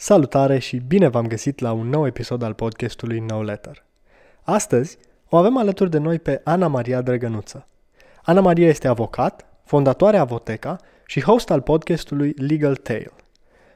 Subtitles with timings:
[0.00, 3.84] Salutare și bine v-am găsit la un nou episod al podcastului No Letter.
[4.42, 7.66] Astăzi o avem alături de noi pe Ana Maria Drăgănuță.
[8.22, 10.76] Ana Maria este avocat, fondatoarea Avoteca
[11.06, 13.12] și host al podcastului Legal Tale.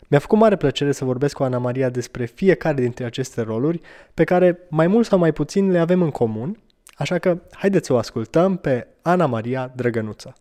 [0.08, 3.80] Mi-a făcut mare plăcere să vorbesc cu Ana Maria despre fiecare dintre aceste roluri,
[4.14, 6.58] pe care mai mult sau mai puțin le avem în comun,
[6.94, 10.34] așa că haideți să o ascultăm pe Ana Maria Drăgănuță.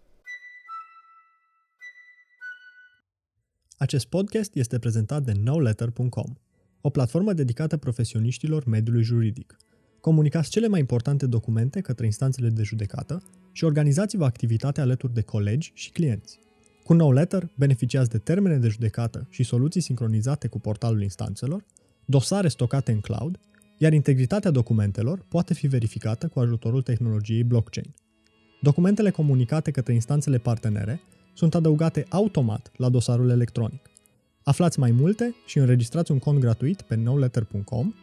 [3.81, 6.33] Acest podcast este prezentat de NoLetter.com,
[6.81, 9.57] o platformă dedicată profesioniștilor mediului juridic.
[10.01, 15.71] Comunicați cele mai importante documente către instanțele de judecată și organizați-vă activitatea alături de colegi
[15.73, 16.39] și clienți.
[16.83, 21.65] Cu NoLetter beneficiați de termene de judecată și soluții sincronizate cu portalul instanțelor,
[22.05, 23.39] dosare stocate în cloud,
[23.77, 27.93] iar integritatea documentelor poate fi verificată cu ajutorul tehnologiei blockchain.
[28.61, 31.01] Documentele comunicate către instanțele partenere
[31.33, 33.89] sunt adăugate automat la dosarul electronic.
[34.43, 37.93] Aflați mai multe și înregistrați un cont gratuit pe nowletter.com,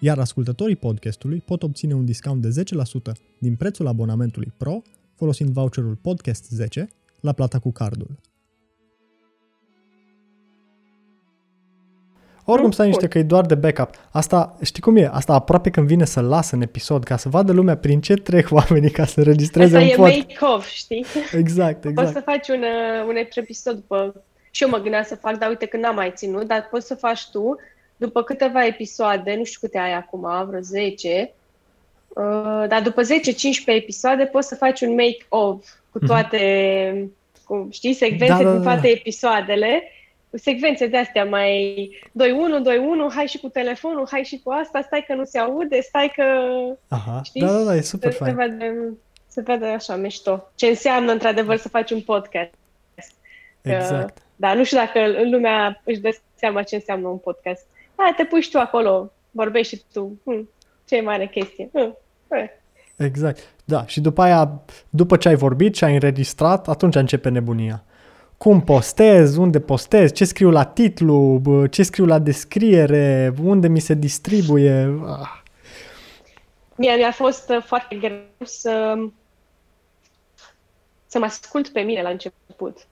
[0.00, 2.64] iar ascultătorii podcastului pot obține un discount de
[3.10, 4.82] 10% din prețul abonamentului Pro
[5.14, 6.88] folosind voucherul Podcast 10
[7.20, 8.18] la plata cu cardul.
[12.50, 13.90] Oricum stai niște că e doar de backup.
[14.10, 15.10] Asta, știi cum e?
[15.12, 18.48] Asta aproape când vine să lasă în episod, ca să vadă lumea prin ce trec
[18.60, 20.06] oamenii ca să registreze Asta un e pod.
[20.26, 21.04] make-off, știi?
[21.32, 22.12] Exact, Poți exact.
[22.12, 24.14] să faci un, uh, un episod după...
[24.50, 26.94] Și eu mă gândeam să fac, dar uite că n-am mai ținut, dar poți să
[26.94, 27.56] faci tu
[27.96, 31.32] după câteva episoade, nu știu câte ai acum, vreo 10,
[32.08, 33.06] uh, dar după 10-15
[33.64, 37.10] episoade poți să faci un make-of cu toate,
[37.44, 38.42] cu, știi, secvențe Mhm.
[38.42, 38.88] Da, da, din da, toate da.
[38.88, 39.82] episoadele,
[40.32, 42.10] secvențe de astea mai 2-1,
[43.10, 46.12] 2-1, hai și cu telefonul, hai și cu asta, stai că nu se aude, stai
[46.14, 46.24] că...
[46.88, 47.40] Aha, Știi?
[47.40, 48.36] da, da, da, e super să, se fain.
[48.36, 48.94] vede,
[49.28, 50.50] să vede așa mișto.
[50.54, 52.52] Ce înseamnă într-adevăr să faci un podcast.
[53.62, 54.22] Exact.
[54.36, 55.00] Dar nu știu dacă
[55.30, 57.66] lumea își dă seama ce înseamnă un podcast.
[57.94, 60.20] Hai, te pui și tu acolo, vorbești și tu.
[60.24, 60.48] Hm,
[60.84, 61.70] ce e mare chestie.
[61.72, 61.96] Hm,
[62.28, 62.48] eh.
[62.96, 63.38] Exact.
[63.64, 64.60] Da, și după aia,
[64.90, 67.84] după ce ai vorbit și ai înregistrat, atunci începe nebunia.
[68.42, 73.80] Cum postez, unde postez, ce scriu la titlu, bă, ce scriu la descriere, unde mi
[73.80, 75.00] se distribuie.
[75.06, 75.42] Ah,
[76.74, 78.94] Mie mi-a fost uh, foarte greu să,
[81.06, 82.86] să mă ascult pe mine la început.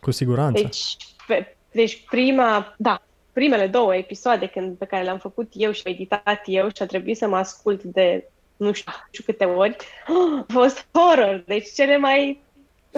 [0.00, 0.62] cu siguranță.
[0.62, 5.82] Deci, pe, deci prima, da, primele două episoade când, pe care le-am făcut eu și
[5.84, 9.76] editat eu și a trebuit să mă ascult de nu știu, nu știu câte ori,
[10.48, 11.42] a fost horror.
[11.46, 12.42] Deci cele mai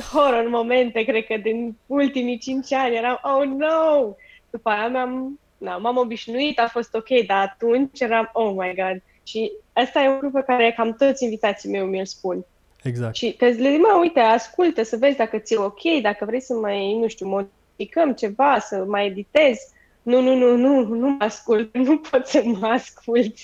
[0.00, 4.14] horror momente, cred că din ultimii cinci ani eram, oh no!
[4.50, 9.02] După aia mi-am, na, m-am obișnuit, a fost ok, dar atunci eram, oh my god.
[9.22, 12.44] Și asta e un lucru pe care cam toți invitații mei mi-l spun.
[12.82, 13.14] Exact.
[13.14, 16.54] Și că le zic, mă, uite, ascultă să vezi dacă ți-e ok, dacă vrei să
[16.54, 19.60] mai, nu știu, modificăm ceva, să mai editezi.
[20.02, 23.34] Nu, nu, nu, nu, nu mă ascult, nu pot să mă ascult.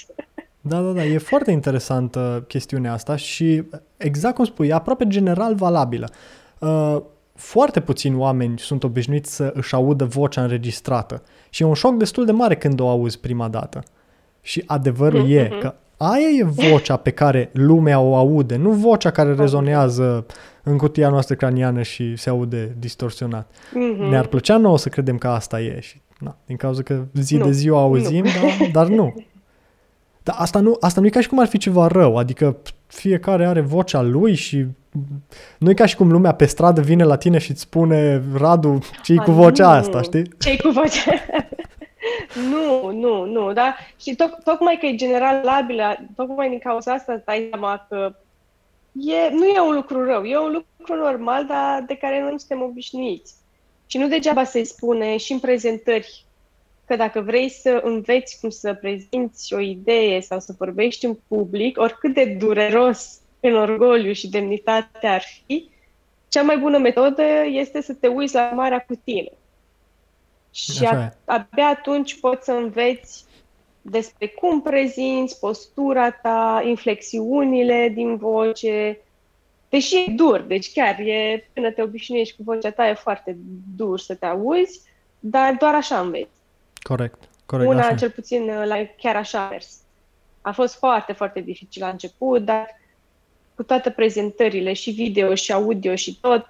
[0.60, 3.62] Da, da, da, e foarte interesantă chestiunea asta și
[3.97, 6.10] exact cum spui, e aproape general valabilă.
[6.60, 7.00] Uh,
[7.34, 12.25] foarte puțini oameni sunt obișnuiți să își audă vocea înregistrată și e un șoc destul
[12.25, 13.82] de mare când o auzi prima dată.
[14.41, 19.34] Și adevărul e că aia e vocea pe care lumea o aude, nu vocea care
[19.34, 20.26] rezonează
[20.62, 23.50] în cutia noastră craniană și se aude distorsionat.
[23.75, 24.09] Mhm.
[24.09, 27.44] Ne-ar plăcea nouă să credem că asta e și na, din cauza că zi Nu,
[27.44, 29.15] de zi o auzim, dar, dar nu.
[30.22, 32.56] Dar asta nu, asta nu e ca și cum ar fi ceva rău, adică
[32.87, 34.66] fiecare are vocea lui și
[35.59, 38.78] nu e ca și cum lumea pe stradă vine la tine și îți spune Radu,
[39.03, 39.78] ce A, cu vocea nu.
[39.78, 40.31] asta, știi?
[40.39, 41.12] Ce-i cu vocea?
[42.51, 43.77] nu, nu, nu, da?
[44.01, 48.15] Și toc, tocmai că e generalabilă, tocmai din cauza asta îți dai seama că
[48.93, 52.39] e, nu e un lucru rău, e un lucru normal, dar de care noi nu
[52.39, 53.34] suntem obișnuiți.
[53.87, 56.25] Și nu degeaba se spune și în prezentări
[56.84, 61.78] că dacă vrei să înveți cum să prezinți o idee sau să vorbești în public,
[61.78, 65.71] oricât de dureros în orgoliu și demnitate ar fi,
[66.28, 69.31] cea mai bună metodă este să te uiți la marea cu tine.
[70.51, 71.12] Și Așa a, e.
[71.25, 73.25] abia atunci poți să înveți
[73.83, 78.98] despre cum prezinți, postura ta, inflexiunile din voce.
[79.69, 83.36] Deși e dur, deci chiar e, până te obișnuiești cu vocea ta, e foarte
[83.77, 84.81] dur să te auzi,
[85.21, 86.31] dar doar așa înveți.
[86.83, 87.71] Corect, corect.
[87.71, 87.97] Una, așa e.
[87.97, 89.78] cel puțin, la, chiar așa a mers.
[90.41, 92.79] A fost foarte, foarte dificil la început, dar
[93.60, 96.47] cu toate prezentările, și video, și audio, și tot,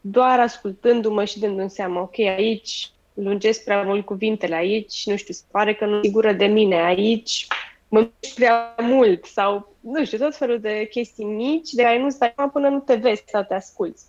[0.00, 5.42] doar ascultându-mă și dându-mi seama, ok, aici lungesc prea mult cuvintele, aici, nu știu, se
[5.50, 7.46] pare că nu sigură de mine, aici
[7.88, 12.18] mă mișc prea mult, sau, nu știu, tot felul de chestii mici de care nu-ți
[12.18, 14.04] dai seama până nu te vezi sau te asculți.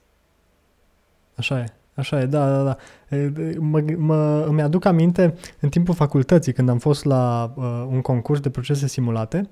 [1.36, 2.78] Așa e, așa e, da, da, da.
[3.60, 8.40] Mă, mă, îmi aduc aminte în timpul facultății, când am fost la uh, un concurs
[8.40, 9.50] de procese simulate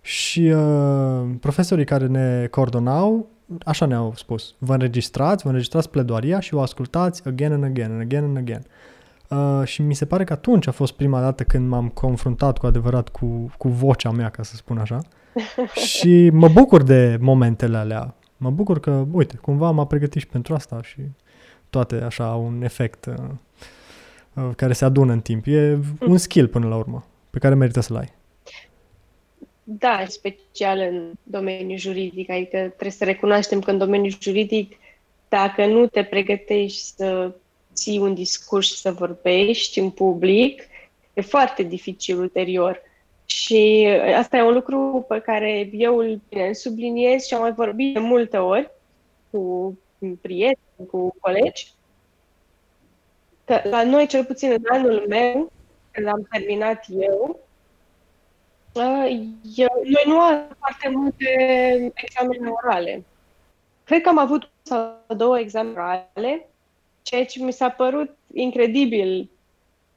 [0.00, 3.28] și uh, profesorii care ne coordonau,
[3.64, 8.00] așa ne-au spus, vă înregistrați, vă înregistrați pledoaria și o ascultați again and again and
[8.00, 8.62] again and again.
[9.28, 12.66] Uh, și mi se pare că atunci a fost prima dată când m-am confruntat cu
[12.66, 15.00] adevărat cu, cu vocea mea, ca să spun așa.
[15.88, 18.14] și mă bucur de momentele alea.
[18.36, 21.00] Mă bucur că, uite, cumva m-a pregătit și pentru asta și
[21.70, 23.14] toate așa au un efect uh,
[24.34, 25.46] uh, care se adună în timp.
[25.46, 28.18] E un skill până la urmă, pe care merită să-l ai.
[29.78, 34.76] Da, special în domeniul juridic, adică trebuie să recunoaștem că în domeniul juridic,
[35.28, 37.32] dacă nu te pregătești să
[37.74, 40.62] ții un discurs și să vorbești în public,
[41.14, 42.82] e foarte dificil ulterior.
[43.24, 46.20] Și asta e un lucru pe care eu îl
[46.52, 48.70] subliniez și am mai vorbit de multe ori
[49.30, 49.78] cu
[50.20, 51.72] prieteni, cu colegi,
[53.44, 55.52] că la noi, cel puțin în anul meu,
[55.90, 57.40] când am terminat eu,
[59.56, 61.26] eu noi nu am foarte multe
[61.94, 63.04] examene orale.
[63.84, 66.48] Cred că am avut sau două examene orale,
[67.02, 69.30] ceea ce mi s-a părut incredibil,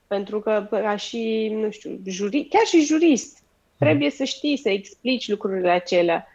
[0.08, 3.44] pentru că ca și, nu știu, juri, chiar și jurist,
[3.78, 6.28] trebuie să știi să explici lucrurile acelea.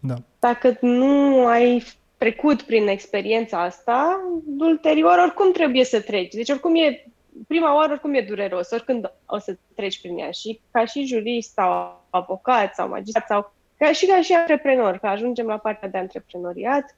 [0.00, 0.14] Da.
[0.38, 1.84] Dacă nu ai
[2.16, 4.20] trecut prin experiența asta,
[4.58, 6.34] ulterior oricum trebuie să treci.
[6.34, 7.06] Deci oricum e,
[7.46, 10.30] prima oară oricum e dureros, oricând o să treci prin ea.
[10.30, 15.06] Și ca și jurist sau avocat sau magistrat sau ca și ca și antreprenor, că
[15.06, 16.96] ajungem la partea de antreprenoriat,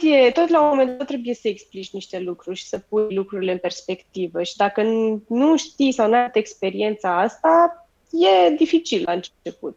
[0.00, 3.52] e, tot la un moment dat trebuie să explici niște lucruri și să pui lucrurile
[3.52, 4.42] în perspectivă.
[4.42, 4.82] Și dacă
[5.28, 9.76] nu știi sau nu ai experiența asta, e dificil la început.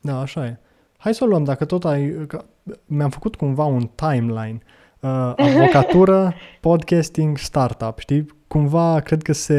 [0.00, 0.56] Da, așa e.
[0.98, 2.26] Hai să o luăm, dacă tot ai...
[2.26, 2.44] Că
[2.86, 4.62] mi-am făcut cumva un timeline.
[5.00, 8.26] Uh, avocatură, podcasting, startup, știi?
[8.48, 9.54] Cumva cred că se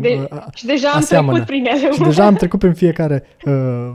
[0.00, 1.30] de, uh, Și deja am aseamănă.
[1.30, 1.92] trecut prin ele.
[1.92, 3.90] Și deja am trecut prin fiecare, uh,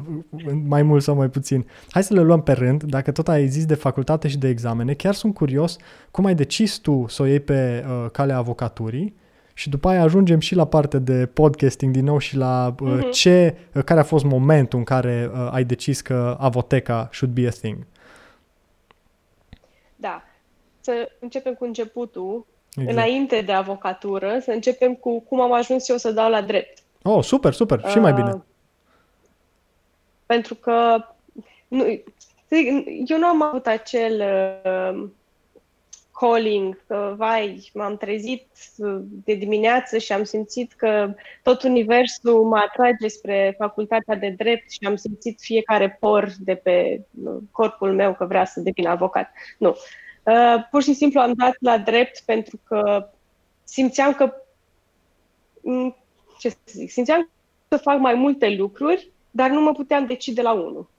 [0.67, 1.65] mai mult sau mai puțin.
[1.89, 2.83] Hai să le luăm pe rând.
[2.83, 5.77] Dacă tot ai zis de facultate și de examene, chiar sunt curios
[6.11, 9.15] cum ai decis tu să o iei pe uh, calea avocaturii
[9.53, 13.11] și după aia ajungem și la partea de podcasting din nou și la uh, uh-huh.
[13.11, 17.47] ce, uh, care a fost momentul în care uh, ai decis că avoteca should be
[17.47, 17.77] a thing.
[20.88, 20.94] Da.
[20.94, 22.45] Să începem cu începutul,
[22.75, 22.92] exact.
[22.92, 26.78] înainte de avocatură, să începem cu cum am ajuns eu să dau la drept.
[27.04, 28.30] Oh, super, super, și mai bine.
[28.30, 28.42] Uh,
[30.25, 31.06] pentru că
[31.68, 31.86] nu,
[33.06, 34.24] eu nu am avut acel
[34.66, 35.10] uh,
[36.19, 38.48] calling, că, vai, m-am trezit
[39.24, 41.13] de dimineață și am simțit că
[41.44, 47.01] tot universul mă atrage spre facultatea de drept și am simțit fiecare por de pe
[47.51, 49.31] corpul meu că vrea să devin avocat.
[49.57, 49.75] Nu.
[50.27, 53.09] Uh, pur și simplu am dat la drept pentru că
[53.63, 54.33] simțeam că
[55.62, 55.95] mm,
[56.39, 57.29] ce să zic, simțeam
[57.68, 60.89] să fac mai multe lucruri, dar nu mă puteam decide la unul.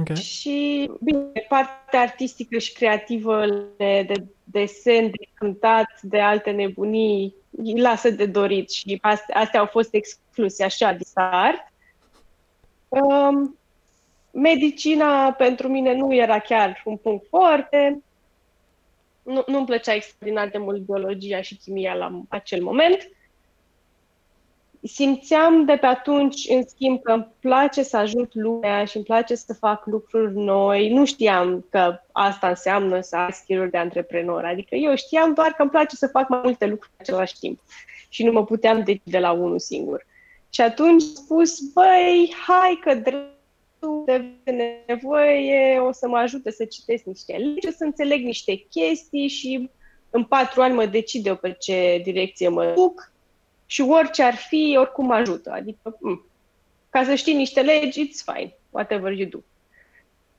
[0.00, 0.16] Okay.
[0.16, 7.34] Și, bine, partea artistică și creativă de, de desen, de cântat, de alte nebunii,
[7.76, 11.72] lasă de dorit și astea, astea au fost excluse așa de start.
[12.88, 13.58] Um,
[14.32, 18.02] medicina pentru mine nu era chiar un punct foarte.
[19.22, 23.08] Nu, nu-mi plăcea extraordinar de mult biologia și chimia la acel moment
[24.82, 29.34] simțeam de pe atunci, în schimb, că îmi place să ajut lumea și îmi place
[29.34, 30.88] să fac lucruri noi.
[30.88, 34.44] Nu știam că asta înseamnă să ai skill de antreprenor.
[34.44, 37.60] Adică eu știam doar că îmi place să fac mai multe lucruri în același timp.
[38.08, 40.06] Și nu mă puteam decide la unul singur.
[40.50, 42.94] Și atunci am spus, băi, hai că
[43.82, 44.04] dreptul
[44.44, 49.70] de nevoie o să mă ajute să citesc niște legi, să înțeleg niște chestii și
[50.10, 53.12] în patru ani mă decid eu pe ce direcție mă duc
[53.66, 55.50] și orice ar fi, oricum ajută.
[55.50, 56.26] Adică, m- mm,
[56.90, 59.38] ca să știi niște legi, it's fine, whatever you do.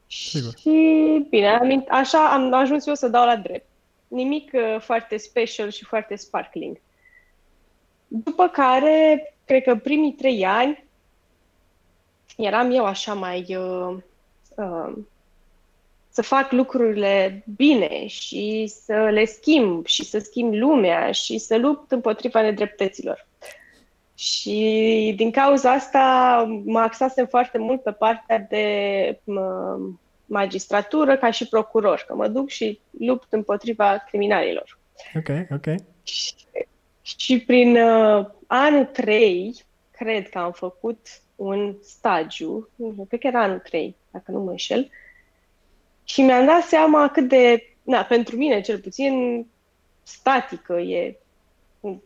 [0.08, 0.54] Sigur.
[0.58, 3.68] Și bine, așa am ajuns eu să dau la drept.
[4.08, 6.78] Nimic uh, foarte special și foarte sparkling.
[8.08, 10.84] După care, cred că primii trei ani,
[12.38, 13.98] eram eu așa mai uh,
[14.56, 14.94] uh,
[16.10, 21.92] să fac lucrurile bine și să le schimb și să schimb lumea și să lupt
[21.92, 23.28] împotriva nedreptăților.
[24.16, 26.02] Și din cauza asta
[26.66, 29.20] mă axasem foarte mult pe partea de
[30.26, 34.80] magistratură ca și procuror, că mă duc și lupt împotriva criminalilor.
[35.16, 35.76] Ok, ok.
[36.04, 36.34] Și,
[37.02, 39.56] și prin uh, anul 3,
[39.92, 41.08] cred că am făcut
[41.44, 42.70] un stagiu,
[43.08, 44.90] cred că era anul 3, dacă nu mă înșel, uh,
[46.04, 49.46] și mi-am dat seama cât de na, pentru mine cel puțin,
[50.04, 51.18] statică e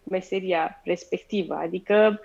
[0.03, 1.55] meseria respectivă.
[1.55, 2.19] Adică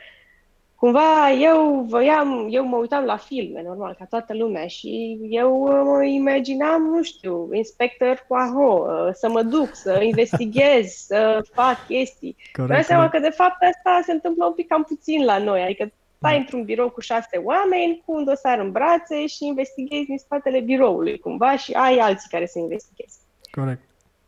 [0.74, 6.04] cumva eu voiam, eu mă uitam la filme, normal, ca toată lumea și eu mă
[6.04, 12.36] imaginam, nu știu, inspector Poirot, să mă duc, să investighez, să fac chestii.
[12.52, 15.92] Corect, seama că de fapt asta se întâmplă un pic cam puțin la noi, adică
[16.22, 16.38] stai da.
[16.38, 21.18] într-un birou cu șase oameni, cu un dosar în brațe și investighezi din spatele biroului
[21.18, 23.16] cumva și ai alții care să investighezi.
[23.50, 23.82] Corect.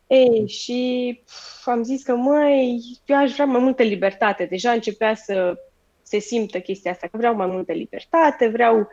[0.07, 4.45] Ei, și pf, am zis că, măi, eu aș vrea mai multă libertate.
[4.45, 5.57] Deja începea să
[6.01, 8.87] se simtă chestia asta, că vreau mai multă libertate, vreau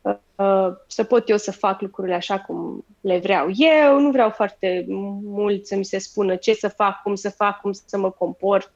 [0.00, 4.30] uh, uh, să pot eu să fac lucrurile așa cum le vreau eu, nu vreau
[4.30, 4.84] foarte
[5.22, 8.72] mult să mi se spună ce să fac, cum să fac, cum să mă comport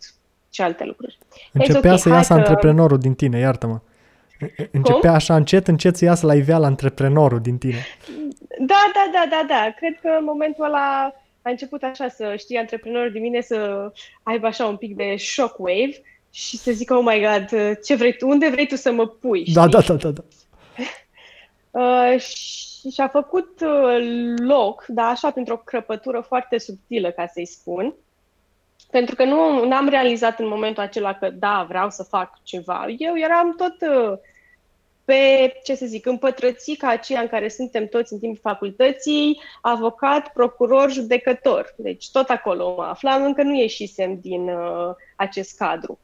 [0.51, 1.19] și alte lucruri.
[1.53, 2.39] Începea okay, să iasă că...
[2.39, 3.81] antreprenorul din tine, iartă-mă.
[4.71, 5.11] Începea cum?
[5.11, 7.87] așa încet, încet să iasă la iveală antreprenorul din tine.
[8.59, 9.75] Da, da, da, da, da.
[9.77, 13.91] Cred că în momentul ăla a început așa să știi antreprenorul din mine să
[14.23, 17.49] aibă așa un pic de shockwave și să zică, oh my god,
[17.85, 19.45] ce vrei tu, unde vrei tu să mă pui?
[19.53, 20.23] Da, da, da, da, da.
[21.81, 27.47] uh, și și-a făcut uh, loc, da, așa, pentru o crăpătură foarte subtilă, ca să-i
[27.47, 27.95] spun,
[28.91, 32.87] pentru că nu am realizat în momentul acela că, da, vreau să fac ceva.
[32.99, 34.19] Eu eram tot uh,
[35.05, 40.91] pe, ce să zic, împătrățica aceea în care suntem toți în timpul facultății, avocat, procuror,
[40.91, 41.75] judecător.
[41.77, 45.99] Deci tot acolo mă aflam, încă nu ieșisem din uh, acest cadru.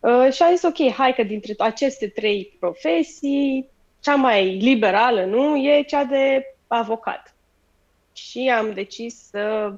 [0.00, 3.68] Uh, și am zis, ok, hai că dintre aceste trei profesii,
[4.00, 7.34] cea mai liberală, nu, e cea de avocat.
[8.12, 9.72] Și am decis să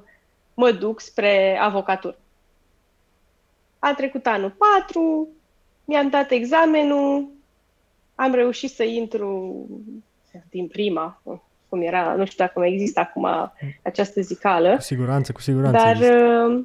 [0.55, 2.17] mă duc spre avocatură.
[3.79, 5.27] A trecut anul 4,
[5.85, 7.27] mi-am dat examenul,
[8.15, 9.65] am reușit să intru
[10.49, 11.21] din prima,
[11.69, 13.51] cum era, nu știu dacă mai există acum
[13.83, 14.75] această zicală.
[14.75, 15.77] Cu siguranță, cu siguranță.
[15.77, 16.63] Dar uh,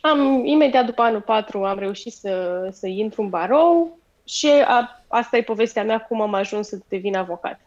[0.00, 5.36] am, imediat după anul 4 am reușit să, să intru în barou și a, asta
[5.36, 7.60] e povestea mea cum am ajuns să devin avocat.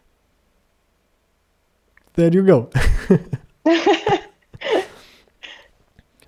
[2.10, 2.68] There you go.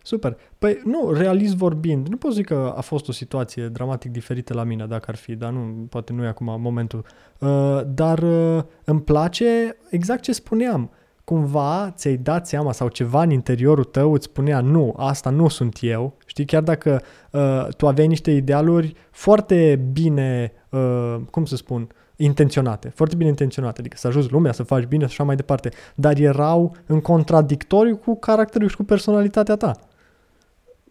[0.07, 0.37] Super.
[0.59, 4.65] Păi nu, realist vorbind, nu pot zic că a fost o situație dramatic diferită la
[4.65, 7.05] mine, dacă ar fi, dar nu, poate nu e acum momentul.
[7.39, 10.91] Uh, dar uh, îmi place exact ce spuneam.
[11.25, 15.79] Cumva ți-ai dat seama sau ceva în interiorul tău îți spunea nu, asta nu sunt
[15.81, 16.17] eu.
[16.27, 22.89] Știi, chiar dacă uh, tu aveai niște idealuri foarte bine, uh, cum să spun, intenționate,
[22.89, 26.19] foarte bine intenționate, adică să ajuți lumea, să faci bine și așa mai departe, dar
[26.19, 29.77] erau în contradictoriu cu caracterul și cu personalitatea ta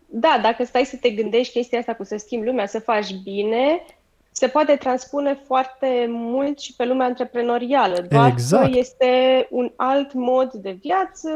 [0.06, 3.86] da, dacă stai să te gândești chestia asta cu să schimbi lumea, să faci bine,
[4.32, 8.06] se poate transpune foarte mult și pe lumea antreprenorială.
[8.10, 8.72] Doar exact.
[8.72, 9.08] că este
[9.50, 11.30] un alt mod de viață,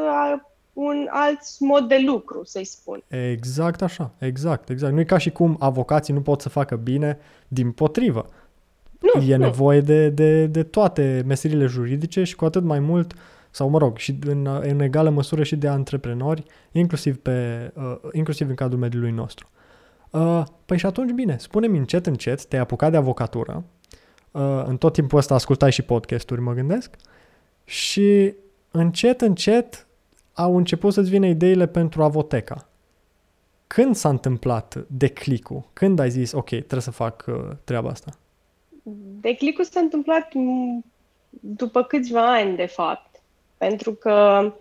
[0.74, 3.04] un alt mod de lucru, să-i spun.
[3.32, 4.94] Exact așa, exact, exact.
[4.94, 8.26] Nu e ca și cum avocații nu pot să facă bine, din potrivă.
[9.00, 9.44] Nu, e nu.
[9.44, 13.20] nevoie de, de, de toate meserile juridice și cu atât mai mult uh,
[13.52, 18.50] sau mă rog, și în, în egală măsură și de antreprenori, inclusiv, pe, uh, inclusiv
[18.50, 19.50] în cadrul mediului nostru.
[20.10, 23.64] Uh, păi și atunci, bine, spune-mi încet, încet, te-ai apucat de avocatură,
[24.32, 26.96] uh, în tot timpul ăsta ascultai și podcasturi, mă gândesc,
[27.64, 28.34] și
[28.72, 29.88] încet, încet
[30.34, 32.70] au început să-ți vină ideile pentru avoteca.
[33.68, 35.70] Când s-a întâmplat declicul?
[35.74, 38.12] Când ai zis, ok, trebuie să fac uh, treaba asta?
[39.22, 40.32] Declicul s-a întâmplat
[41.30, 43.09] după câțiva ani, de fapt.
[43.60, 44.52] Pentru că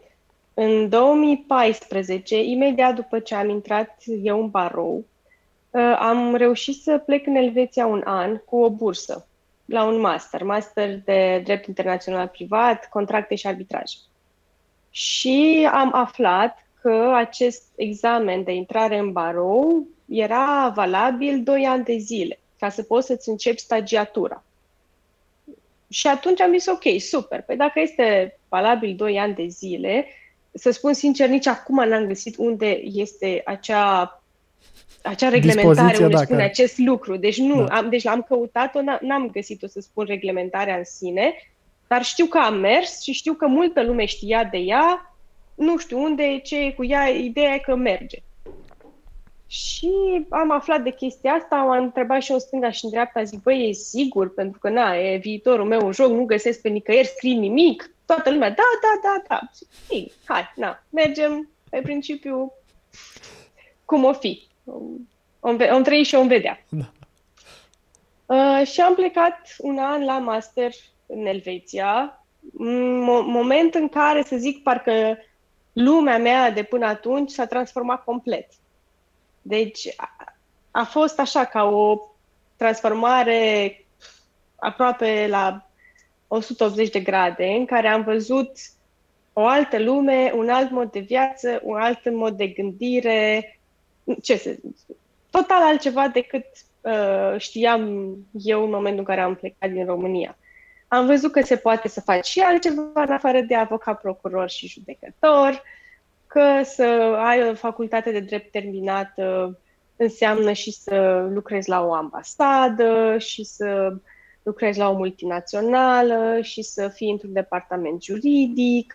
[0.54, 5.04] în 2014, imediat după ce am intrat eu în barou,
[5.70, 9.26] uh, am reușit să plec în Elveția un an cu o bursă
[9.64, 13.92] la un master, master de drept internațional privat, contracte și arbitraj.
[14.90, 21.96] Și am aflat că acest examen de intrare în barou era valabil 2 ani de
[21.96, 24.42] zile, ca să poți să-ți începi stagiatura.
[25.88, 30.06] Și atunci am zis, ok, super, păi dacă este valabil 2 ani de zile,
[30.52, 34.22] să spun sincer, nici acum n-am găsit unde este acea,
[35.02, 36.42] acea reglementare unde spune care...
[36.42, 37.16] acest lucru.
[37.16, 37.76] Deci nu, da.
[37.76, 41.34] am, deci am căutat-o, n-am găsit-o să spun reglementarea în sine,
[41.88, 45.14] dar știu că am mers și știu că multă lume știa de ea,
[45.54, 48.18] nu știu unde, ce e cu ea, ideea e că merge.
[49.46, 49.90] Și
[50.28, 53.68] am aflat de chestia asta, am întrebat și în stânga și în dreapta, zic, băi,
[53.68, 57.36] e sigur, pentru că, na, e viitorul meu în joc, nu găsesc pe nicăieri, scrii
[57.36, 57.90] nimic.
[58.08, 59.40] Toată lumea, da, da, da, da.
[59.88, 62.52] Zic, hai, na, mergem pe principiu
[63.84, 64.48] cum o fi.
[65.40, 66.64] Om, om trăi și om vedea.
[66.68, 66.92] Da.
[68.26, 70.72] Uh, și am plecat un an la master
[71.06, 72.24] în Elveția,
[73.00, 75.18] mo- moment în care, să zic, parcă
[75.72, 78.48] lumea mea de până atunci s-a transformat complet.
[79.42, 80.34] Deci a,
[80.70, 81.98] a fost așa ca o
[82.56, 83.86] transformare
[84.56, 85.67] aproape la
[86.28, 88.50] 180 de grade, în care am văzut
[89.32, 93.58] o altă lume, un alt mod de viață, un alt mod de gândire,
[94.22, 94.96] ce să zic,
[95.30, 96.44] total altceva decât
[96.80, 100.36] uh, știam eu în momentul în care am plecat din România.
[100.88, 104.68] Am văzut că se poate să faci și altceva în afară de avocat, procuror și
[104.68, 105.62] judecător,
[106.26, 106.84] că să
[107.18, 109.58] ai o facultate de drept terminată
[109.96, 113.96] înseamnă și să lucrezi la o ambasadă și să
[114.42, 118.94] lucrezi la o multinațională și să fii într-un departament juridic.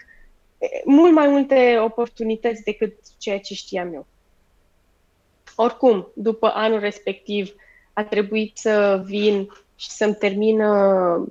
[0.85, 4.05] Mult mai multe oportunități decât ceea ce știam eu.
[5.55, 7.55] Oricum, după anul respectiv,
[7.93, 11.27] a trebuit să vin și să-mi termină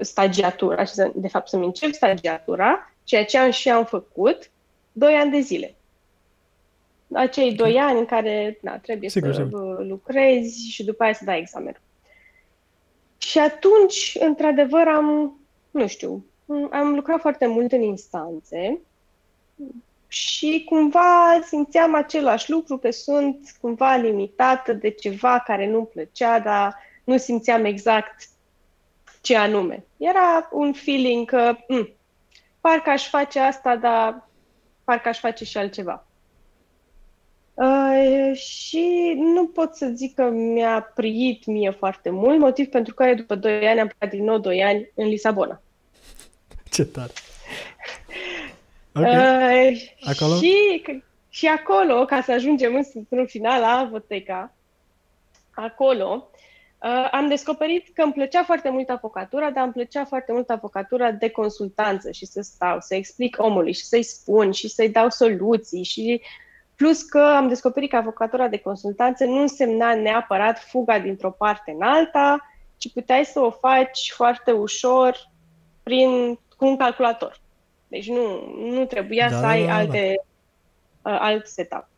[0.00, 4.50] stagiatura, și să, de fapt să-mi încep stagiatura, ceea ce am și am făcut,
[4.92, 5.74] doi ani de zile.
[7.12, 9.86] Acei doi ani în care na, trebuie sigur, să sigur.
[9.86, 11.80] lucrezi și după aia să dai examen.
[13.28, 15.38] Și atunci, într-adevăr, am,
[15.70, 16.24] nu știu,
[16.70, 18.78] am lucrat foarte mult în instanțe
[20.06, 26.74] și cumva simțeam același lucru, că sunt cumva limitată de ceva care nu-mi plăcea, dar
[27.04, 28.28] nu simțeam exact
[29.20, 29.84] ce anume.
[29.96, 31.88] Era un feeling că m- mm,
[32.60, 34.28] parcă aș face asta, dar
[34.84, 36.06] parcă aș face și altceva.
[37.58, 43.14] Uh, și nu pot să zic că mi-a priit mie foarte mult, motiv pentru care
[43.14, 45.60] după 2 ani am plecat din nou 2 ani în Lisabona.
[46.74, 47.12] Ce tare!
[48.94, 49.72] Okay.
[49.72, 50.34] Uh, acolo?
[50.34, 50.82] Și,
[51.28, 54.52] și acolo, ca să ajungem în, în final la Avoteca,
[55.50, 56.30] acolo
[56.82, 61.10] uh, am descoperit că îmi plăcea foarte mult avocatura, dar îmi plăcea foarte mult avocatura
[61.10, 65.82] de consultanță și să stau, să explic omului și să-i spun și să-i dau soluții
[65.82, 66.20] și
[66.78, 71.82] plus că am descoperit că avocatura de consultanță nu însemna neapărat fuga dintr-o parte în
[71.82, 75.30] alta, ci puteai să o faci foarte ușor
[75.82, 77.40] prin, cu un calculator.
[77.88, 80.20] Deci nu, nu trebuia da, să ai da, da, alte,
[81.02, 81.10] da.
[81.10, 81.88] Uh, alt setup.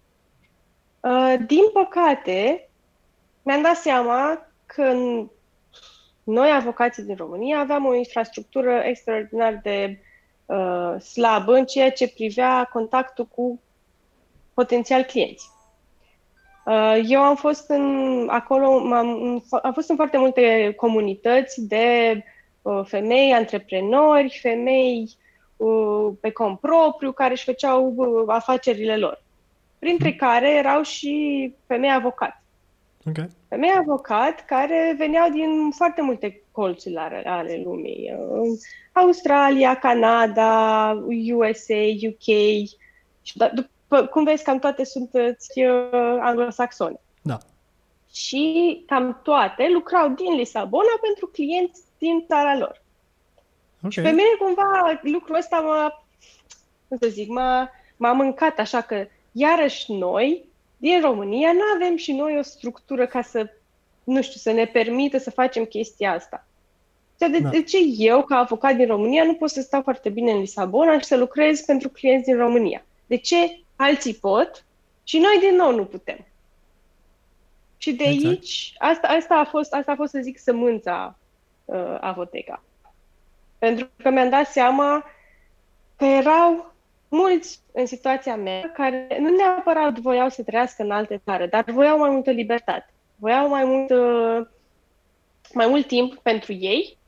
[1.01, 2.69] Uh, din păcate,
[3.43, 4.95] mi-am dat seama că
[6.25, 9.99] noi, avocații din România, aveam o infrastructură extraordinar de
[10.47, 13.61] uh, slabă în ceea ce privea contactul cu
[14.63, 15.51] potențial clienți.
[16.67, 21.87] Uh, eu am fost în, acolo, am, am fost în foarte multe comunități de
[22.63, 25.17] uh, femei antreprenori, femei
[25.57, 27.95] uh, pe cont propriu, care își făceau
[28.29, 29.23] afacerile lor.
[29.79, 30.19] Printre hmm.
[30.19, 32.39] care erau și femei avocați.
[33.09, 33.29] Okay.
[33.49, 38.15] Femei avocat care veneau din foarte multe colțuri ale, ale lumii.
[38.93, 40.93] Australia, Canada,
[41.33, 42.29] USA, UK.
[43.23, 43.71] Și da, după,
[44.11, 47.01] cum vezi, cam toate sunt uh, anglosaxone.
[47.23, 47.39] Da.
[48.13, 52.83] Și cam toate lucrau din Lisabona pentru clienți din țara lor.
[53.77, 53.91] Okay.
[53.91, 56.05] Și pe mine cumva lucrul ăsta m-a,
[56.89, 60.45] cum să zic, m-a, m-a mâncat așa că iarăși noi
[60.77, 63.51] din România nu avem și noi o structură ca să,
[64.05, 66.47] nu știu, să ne permită să facem chestia asta.
[67.17, 67.49] De, da.
[67.49, 70.99] de ce eu, ca avocat din România, nu pot să stau foarte bine în Lisabona
[70.99, 72.85] și să lucrez pentru clienți din România?
[73.07, 74.65] De ce alții pot
[75.05, 76.27] și noi din nou nu putem?
[77.77, 78.27] Și de exact.
[78.27, 81.19] aici, asta, asta, a fost, asta a fost, să zic, sămânța
[81.65, 82.63] uh, Avoteca.
[83.59, 85.05] Pentru că mi-am dat seama
[85.97, 86.73] că erau
[87.09, 91.99] mulți în situația mea care nu neapărat voiau să trăiască în alte țară, dar voiau
[91.99, 92.93] mai multă libertate.
[93.17, 94.47] Voiau mai mult, uh,
[95.53, 96.99] mai mult timp pentru ei,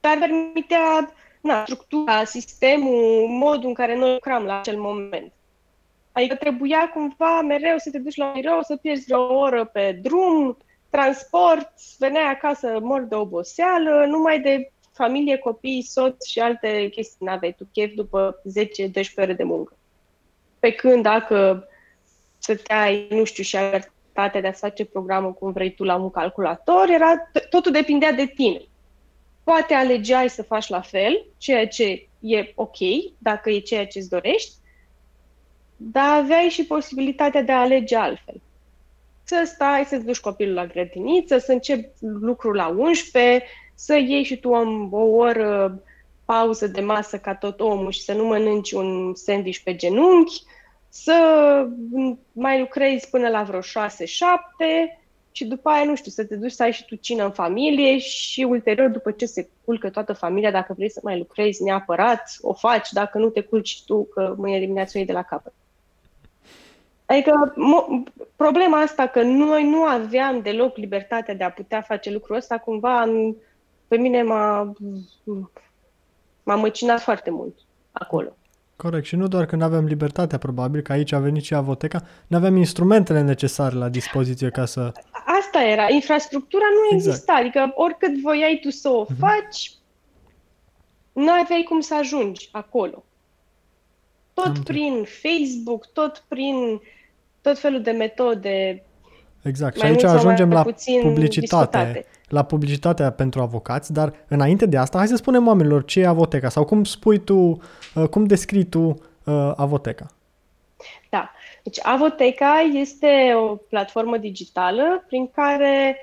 [0.00, 5.32] dar permitea na, structura, sistemul, modul în care noi lucram la acel moment.
[6.12, 10.56] Adică trebuia cumva mereu să te duci la birou, să pierzi o oră pe drum,
[10.90, 17.54] transport, veneai acasă mor de oboseală, numai de familie, copii, soț și alte chestii n-aveai
[17.58, 19.76] tu chef după 10-12 ore de muncă.
[20.58, 21.68] Pe când dacă
[22.38, 26.88] stăteai, nu știu, și libertatea de a face programul cum vrei tu la un calculator,
[26.88, 28.60] era, totul depindea de tine.
[29.44, 32.76] Poate alegeai să faci la fel, ceea ce e ok,
[33.18, 34.52] dacă e ceea ce îți dorești,
[35.80, 38.40] dar aveai și posibilitatea de a alege altfel.
[39.24, 44.36] Să stai, să-ți duci copilul la grădiniță, să începi lucrul la 11, să iei și
[44.36, 45.82] tu o, o oră
[46.24, 50.42] pauză de masă ca tot omul și să nu mănânci un sandwich pe genunchi,
[50.88, 51.16] să
[52.32, 53.62] mai lucrezi până la vreo 6-7
[55.32, 57.98] și după aia, nu știu, să te duci să ai și tu cină în familie
[57.98, 62.52] și ulterior, după ce se culcă toată familia, dacă vrei să mai lucrezi neapărat, o
[62.52, 65.52] faci, dacă nu te culci tu, că mâine dimineață o iei de la capăt.
[67.08, 72.36] Adică mo- problema asta că noi nu aveam deloc libertatea de a putea face lucrul
[72.36, 73.04] ăsta, cumva
[73.88, 74.72] pe mine m-a,
[76.42, 77.54] m-a măcinat foarte mult
[77.92, 78.36] acolo.
[78.76, 79.04] Corect.
[79.04, 82.36] Și nu doar că nu aveam libertatea, probabil, că aici a venit și Avoteca, nu
[82.36, 84.92] aveam instrumentele necesare la dispoziție ca să...
[85.40, 85.90] Asta era.
[85.90, 87.14] Infrastructura nu exact.
[87.14, 87.32] exista.
[87.32, 89.18] Adică oricât voiai tu să o uh-huh.
[89.18, 89.72] faci,
[91.12, 93.04] nu aveai cum să ajungi acolo.
[94.34, 96.80] Tot Am prin Facebook, tot prin
[97.40, 98.82] tot felul de metode.
[99.42, 99.78] Exact.
[99.78, 101.40] Și aici ajungem la publicitate.
[101.40, 102.06] Discutate.
[102.28, 106.48] La publicitatea pentru avocați, dar înainte de asta, hai să spunem oamenilor ce e Avoteca
[106.48, 107.60] sau cum spui tu,
[107.94, 108.80] uh, cum descrii tu
[109.24, 110.06] uh, Avoteca.
[111.10, 111.30] Da.
[111.62, 115.96] Deci Avoteca este o platformă digitală prin care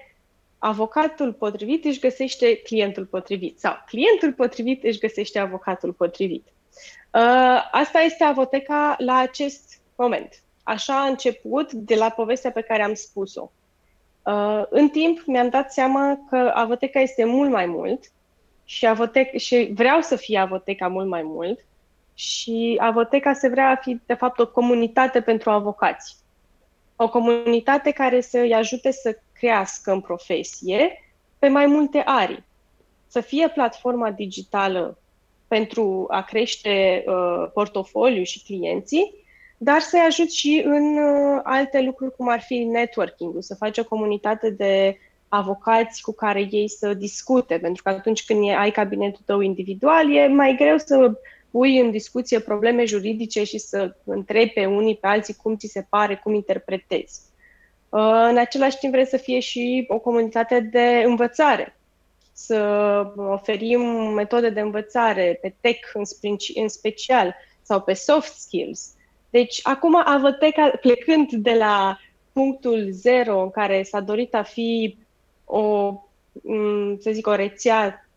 [0.57, 6.47] avocatul potrivit își găsește clientul potrivit sau clientul potrivit își găsește avocatul potrivit.
[7.11, 10.43] Uh, asta este Avoteca la acest moment.
[10.65, 13.51] Așa a început de la povestea pe care am spus-o.
[14.23, 18.11] Uh, în timp mi-am dat seama că Avoteca este mult mai mult
[18.63, 21.65] și, avotec- și vreau să fie Avoteca mult mai mult
[22.13, 26.15] și Avoteca se vrea a fi, de fapt, o comunitate pentru avocați.
[26.95, 31.03] O comunitate care să îi ajute să crească în profesie
[31.39, 32.43] pe mai multe arii.
[33.07, 34.97] Să fie platforma digitală
[35.47, 39.24] pentru a crește uh, portofoliu și clienții,
[39.65, 43.83] dar să-i ajut și în uh, alte lucruri, cum ar fi networking-ul, să faci o
[43.83, 44.97] comunitate de
[45.27, 50.27] avocați cu care ei să discute, pentru că atunci când ai cabinetul tău individual, e
[50.27, 51.19] mai greu să
[51.51, 55.85] pui în discuție probleme juridice și să întrebi pe unii pe alții cum ți se
[55.89, 57.21] pare, cum interpretezi.
[57.89, 61.77] Uh, în același timp vrem să fie și o comunitate de învățare,
[62.33, 62.59] să
[63.17, 63.81] oferim
[64.13, 65.91] metode de învățare pe tech
[66.55, 68.94] în special sau pe soft skills,
[69.35, 71.97] deci, acum Avoteca, plecând de la
[72.33, 74.97] punctul zero în care s-a dorit a fi
[75.45, 75.93] o,
[76.31, 78.07] mm, să zic, o rețea,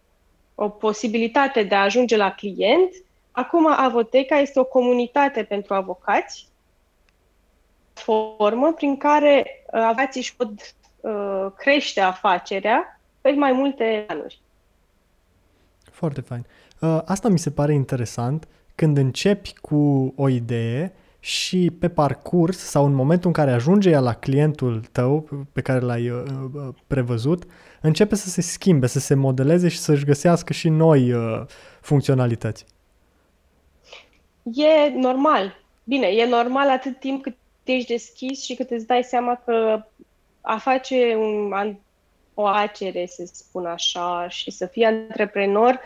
[0.54, 2.90] o posibilitate de a ajunge la client,
[3.30, 6.48] acum Avoteca este o comunitate pentru avocați,
[7.92, 10.50] formă prin care uh, avocații își pot
[11.00, 14.40] uh, crește afacerea pe mai multe anuri.
[15.92, 16.46] Foarte fain.
[16.80, 22.84] Uh, asta mi se pare interesant când începi cu o idee și pe parcurs sau
[22.84, 26.22] în momentul în care ajunge ea la clientul tău pe care l-ai uh,
[26.54, 27.42] uh, prevăzut,
[27.80, 31.42] începe să se schimbe, să se modeleze și să-și găsească și noi uh,
[31.80, 32.64] funcționalități.
[34.42, 35.56] E normal.
[35.84, 39.84] Bine, e normal atât timp cât ești deschis și cât îți dai seama că
[40.40, 41.52] a face un,
[42.34, 45.80] o acere, să spun așa, și să fii antreprenor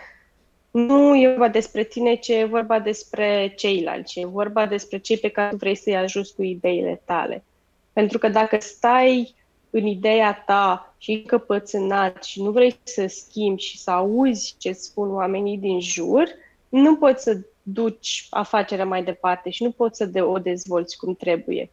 [0.73, 5.29] nu e vorba despre tine, ci e vorba despre ceilalți, e vorba despre cei pe
[5.29, 7.45] care tu vrei să-i ajuți cu ideile tale.
[7.93, 9.35] Pentru că dacă stai
[9.71, 15.15] în ideea ta și încăpățânat și nu vrei să schimbi și să auzi ce spun
[15.15, 16.29] oamenii din jur,
[16.69, 21.15] nu poți să duci afacerea mai departe și nu poți să de o dezvolți cum
[21.15, 21.71] trebuie.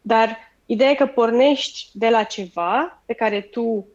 [0.00, 0.36] Dar
[0.66, 3.86] ideea e că pornești de la ceva pe care tu,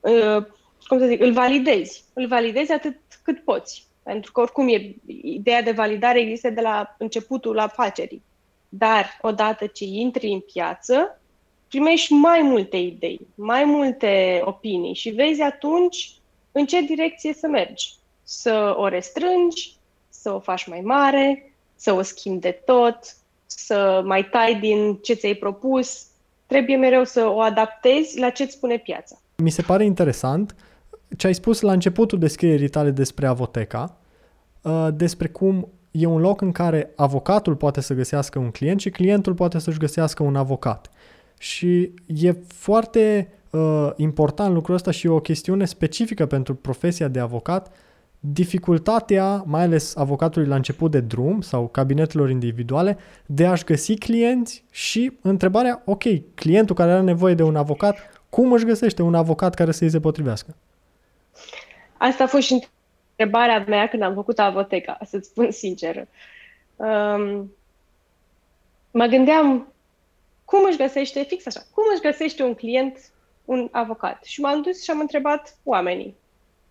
[0.00, 0.46] uh,
[0.86, 2.04] cum să zic, îl validezi.
[2.12, 3.86] Îl validezi atât cât poți.
[4.02, 8.22] Pentru că oricum e, ideea de validare există de la începutul afacerii.
[8.68, 11.20] Dar odată ce intri în piață,
[11.68, 16.12] primești mai multe idei, mai multe opinii și vezi atunci
[16.52, 17.94] în ce direcție să mergi.
[18.22, 19.76] Să o restrângi,
[20.08, 22.98] să o faci mai mare, să o schimbi de tot,
[23.46, 26.06] să mai tai din ce ți-ai propus.
[26.46, 29.16] Trebuie mereu să o adaptezi la ce îți spune piața.
[29.36, 30.54] Mi se pare interesant
[31.16, 33.96] ce ai spus la începutul descrierii tale despre Avoteca,
[34.62, 38.90] uh, despre cum e un loc în care avocatul poate să găsească un client și
[38.90, 40.90] clientul poate să-și găsească un avocat.
[41.38, 47.74] Și e foarte uh, important lucrul ăsta și o chestiune specifică pentru profesia de avocat,
[48.20, 54.64] dificultatea, mai ales avocatului la început de drum sau cabinetelor individuale, de a-și găsi clienți
[54.70, 56.02] și întrebarea, ok,
[56.34, 57.96] clientul care are nevoie de un avocat,
[58.30, 60.56] cum își găsește un avocat care să-i se potrivească?
[61.98, 62.66] Asta a fost și
[63.10, 66.06] întrebarea mea când am făcut avoteca, să-ți spun sincer.
[66.76, 67.52] Um,
[68.90, 69.72] mă gândeam
[70.44, 73.10] cum își găsește, fix așa, cum își găsește un client
[73.44, 74.24] un avocat?
[74.24, 76.16] Și m-am dus și am întrebat oamenii,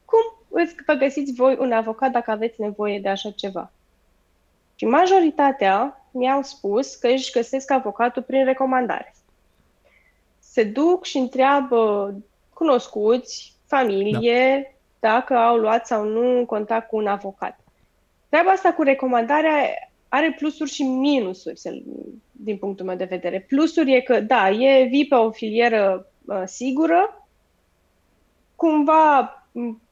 [0.05, 3.71] cum îți vă găsiți voi un avocat dacă aveți nevoie de așa ceva?
[4.75, 9.15] Și majoritatea mi-au spus că își găsesc avocatul prin recomandare.
[10.39, 12.13] se duc și întreabă
[12.53, 14.74] cunoscuți, familie, da.
[14.99, 17.59] Dacă au luat sau nu contact cu un avocat.
[18.29, 19.51] Treaba asta cu recomandarea
[20.09, 21.61] are plusuri și minusuri,
[22.31, 23.45] din punctul meu de vedere.
[23.47, 27.27] Plusul e că, da, e vii pe o filieră uh, sigură,
[28.55, 29.29] cumva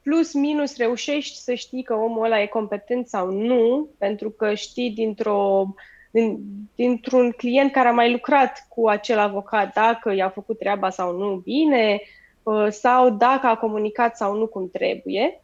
[0.02, 4.92] plus minus reușești să știi că omul ăla e competent sau nu, pentru că știi
[4.92, 5.74] dintr-o,
[6.12, 6.40] din,
[6.76, 11.36] dintr-un client care a mai lucrat cu acel avocat dacă i-a făcut treaba sau nu
[11.36, 12.23] bine, uh,
[12.70, 15.42] sau dacă a comunicat sau nu cum trebuie.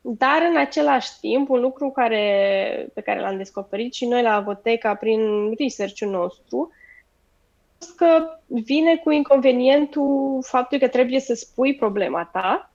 [0.00, 4.94] Dar în același timp, un lucru care, pe care l-am descoperit și noi la Avoteca
[4.94, 6.70] prin research-ul nostru,
[7.96, 12.72] că vine cu inconvenientul faptului că trebuie să spui problema ta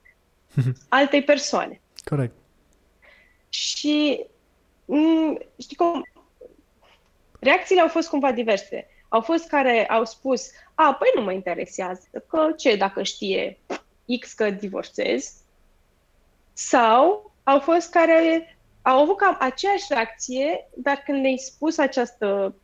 [0.88, 1.80] altei persoane.
[2.04, 2.34] Corect.
[3.48, 4.26] Și
[4.84, 6.04] m- știi cum,
[7.40, 8.89] reacțiile au fost cumva diverse.
[9.12, 13.58] Au fost care au spus, a, păi nu mă interesează, că ce dacă știe
[14.20, 15.32] X că divorțez,
[16.52, 22.54] sau au fost care au avut cam aceeași reacție, dar când le-ai spus această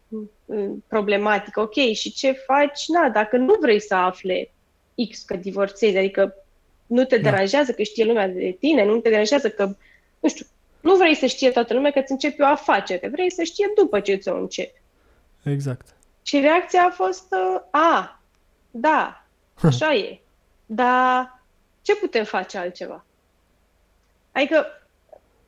[0.45, 2.87] mm, problematică, ok, și ce faci?
[2.87, 4.51] Na, dacă nu vrei să afle
[5.11, 6.35] X că divorțezi, adică
[6.87, 7.31] nu te da.
[7.31, 9.77] deranjează că știe lumea de tine, nu te deranjează că,
[10.21, 10.47] nu știu,
[10.81, 14.01] nu vrei să știe toată lumea că îți începi o afacere, vrei să știe după
[14.01, 14.81] ce ți-o începi.
[15.43, 15.96] Exact.
[16.27, 18.21] Și reacția a fost, uh, a,
[18.71, 19.25] da,
[19.63, 20.21] așa e,
[20.67, 21.43] dar
[21.83, 23.05] ce putem face altceva?
[24.33, 24.67] Adică,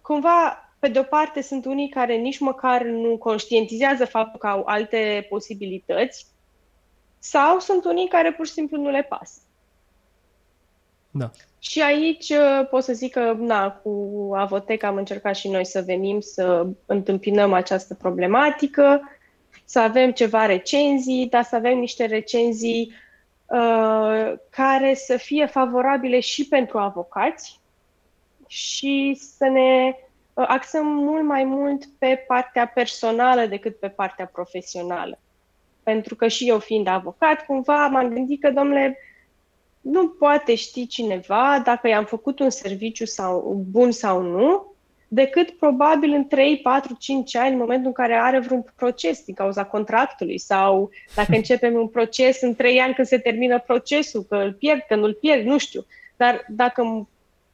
[0.03, 5.27] cumva, pe de-o parte, sunt unii care nici măcar nu conștientizează faptul că au alte
[5.29, 6.27] posibilități,
[7.19, 9.41] sau sunt unii care pur și simplu nu le pasă.
[11.11, 11.31] Da.
[11.59, 13.91] Și aici uh, pot să zic că, na, cu
[14.35, 19.01] Avotec am încercat și noi să venim să întâmpinăm această problematică,
[19.71, 22.93] să avem ceva recenzii, dar să avem niște recenzii
[23.47, 27.61] uh, care să fie favorabile și pentru avocați,
[28.47, 29.93] și să ne
[30.35, 35.19] uh, axăm mult mai mult pe partea personală decât pe partea profesională.
[35.83, 38.99] Pentru că și eu fiind avocat, cumva m-am gândit că, domnule,
[39.81, 44.68] nu poate ști cineva dacă i-am făcut un serviciu sau bun sau nu,
[45.09, 49.35] decât probabil în 3, 4, 5 ani, în momentul în care are vreun proces din
[49.35, 54.37] cauza contractului sau dacă începem un proces în 3 ani când se termină procesul, că
[54.37, 55.87] îl pierd, că nu-l pierd, nu știu.
[56.17, 57.09] Dar dacă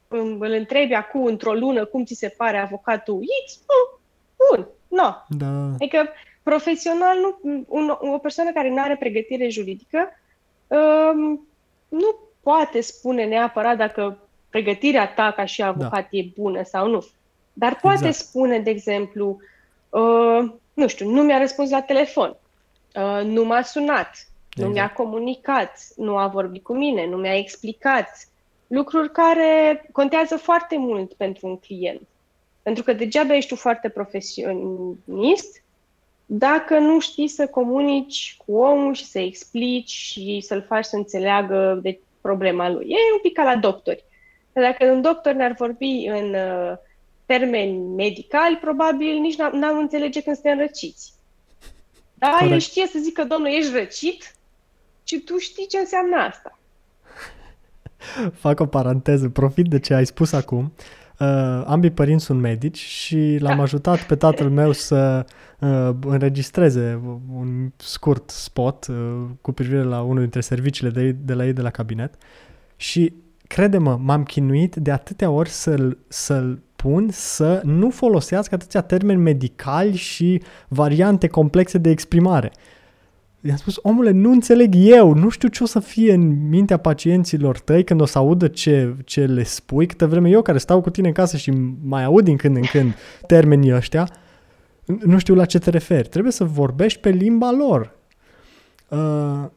[0.07, 4.97] îl întrebi acum într-o lună cum ți se pare avocatul X, bun, nu.
[4.97, 5.13] No.
[5.27, 5.73] Da.
[5.73, 6.09] Adică
[6.43, 10.09] profesional, nu, un, o persoană care nu are pregătire juridică
[10.67, 11.47] um,
[11.89, 14.17] nu poate spune neapărat dacă
[14.49, 16.17] pregătirea ta ca și avocat da.
[16.17, 17.05] e bună sau nu.
[17.57, 18.27] Dar poate exact.
[18.27, 19.37] spune, de exemplu,
[19.89, 22.35] uh, nu știu, nu mi-a răspuns la telefon,
[22.95, 24.55] uh, nu m-a sunat, exact.
[24.55, 28.27] nu mi-a comunicat, nu a vorbit cu mine, nu mi-a explicat,
[28.67, 32.01] lucruri care contează foarte mult pentru un client.
[32.61, 35.63] Pentru că degeaba ești tu foarte profesionist
[36.25, 41.79] dacă nu știi să comunici cu omul și să explici și să-l faci să înțeleagă
[41.81, 42.85] de problema lui.
[42.89, 44.03] E un pic ca la doctori.
[44.53, 46.77] Dacă un doctor ne-ar vorbi în uh,
[47.25, 51.13] termeni medicali, probabil nici n-am înțelege când suntem răciți.
[52.13, 52.51] Da, Corect.
[52.51, 54.35] el știe să zică, domnul, ești răcit
[55.03, 56.59] și tu știi ce înseamnă asta.
[58.33, 60.73] Fac o paranteză, profit de ce ai spus acum.
[61.19, 63.61] Uh, ambii părinți sunt medici și l-am da.
[63.61, 65.25] ajutat pe tatăl meu să
[65.59, 67.01] uh, înregistreze
[67.33, 71.61] un scurt spot uh, cu privire la unul dintre serviciile de, de la ei de
[71.61, 72.13] la cabinet
[72.75, 73.13] și
[73.47, 79.95] crede-mă, m-am chinuit de atâtea ori să-l, să-l pun să nu folosească atâția termeni medicali
[79.95, 82.51] și variante complexe de exprimare.
[83.41, 87.59] I-am spus, omule, nu înțeleg eu, nu știu ce o să fie în mintea pacienților
[87.59, 90.89] tăi când o să audă ce, ce le spui, câtă vreme eu care stau cu
[90.89, 91.51] tine în casă și
[91.83, 92.95] mai aud din când în când
[93.27, 94.09] termenii ăștia,
[94.85, 96.07] nu știu la ce te referi.
[96.07, 97.95] Trebuie să vorbești pe limba lor.
[98.89, 99.49] Uh,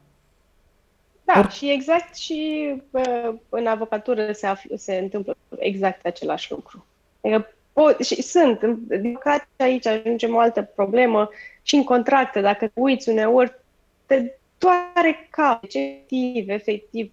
[1.23, 1.51] da, or...
[1.51, 6.85] și exact și uh, în avocatură se, afl- se întâmplă exact același lucru.
[7.21, 8.63] Adică, po- și sunt,
[9.01, 11.29] din păcate aici ajungem o altă problemă
[11.61, 13.55] și în contracte, dacă te uiți uneori,
[14.05, 17.11] te doare cap, efectiv, efectiv.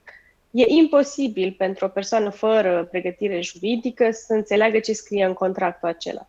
[0.50, 6.26] E imposibil pentru o persoană fără pregătire juridică să înțeleagă ce scrie în contractul acela.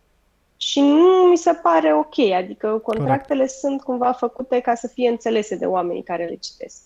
[0.56, 3.58] Și nu mi se pare ok, adică contractele corect.
[3.58, 6.82] sunt cumva făcute ca să fie înțelese de oamenii care le citesc.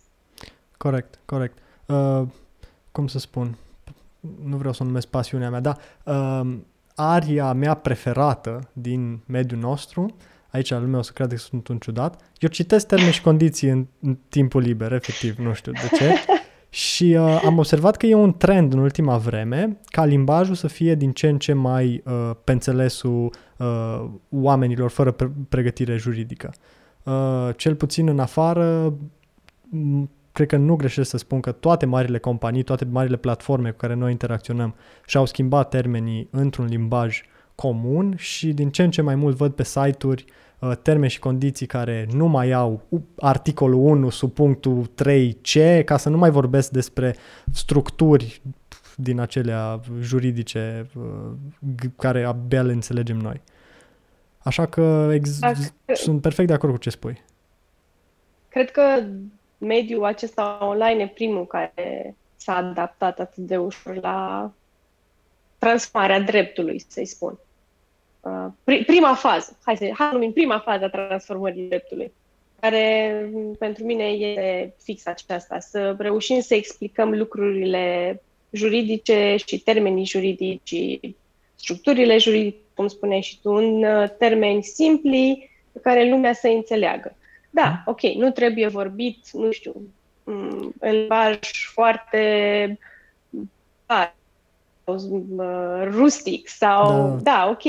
[0.76, 1.59] Corect, corect.
[1.87, 2.22] Uh,
[2.92, 3.57] cum să spun?
[4.44, 6.57] Nu vreau să o numesc pasiunea mea, dar uh,
[6.94, 10.16] aria mea preferată din mediul nostru
[10.52, 13.87] aici lumea o să crede că sunt un ciudat, eu citesc termeni și condiții în,
[14.00, 16.14] în timpul liber, efectiv, nu știu de ce.
[16.68, 20.94] Și uh, am observat că e un trend în ultima vreme ca limbajul să fie
[20.94, 26.52] din ce în ce mai uh, pe înțelesul uh, oamenilor fără pre- pregătire juridică.
[27.02, 28.94] Uh, cel puțin în afară,
[30.33, 33.95] cred că nu greșesc să spun că toate marile companii, toate marile platforme cu care
[33.95, 34.75] noi interacționăm
[35.07, 37.23] și-au schimbat termenii într-un limbaj
[37.55, 40.25] comun și din ce în ce mai mult văd pe site-uri
[40.59, 42.83] uh, termeni și condiții care nu mai au
[43.18, 47.16] articolul 1 sub punctul 3C, ca să nu mai vorbesc despre
[47.53, 48.42] structuri
[48.97, 51.05] din acelea juridice uh,
[51.97, 53.40] care abia le înțelegem noi.
[54.38, 55.38] Așa că ex-
[55.92, 57.23] sunt perfect de acord cu ce spui.
[58.49, 58.83] Cred că
[59.62, 64.51] mediul acesta online e primul care s-a adaptat atât de ușor la
[65.59, 67.38] transformarea dreptului, să-i spun.
[68.20, 72.12] Uh, prima fază, hai să hai numim prima fază a transformării dreptului,
[72.61, 80.68] care pentru mine e fix aceasta, să reușim să explicăm lucrurile juridice și termenii juridici
[80.68, 81.14] și
[81.55, 87.16] structurile juridice, cum spuneai și tu, în uh, termeni simpli pe care lumea să înțeleagă.
[87.54, 87.82] Da, mhm.
[87.84, 89.74] ok, nu trebuie vorbit, nu știu,
[90.24, 91.38] mm, în limbaj
[91.72, 92.78] foarte
[95.90, 97.08] rustic sau...
[97.08, 97.62] Da, da ok.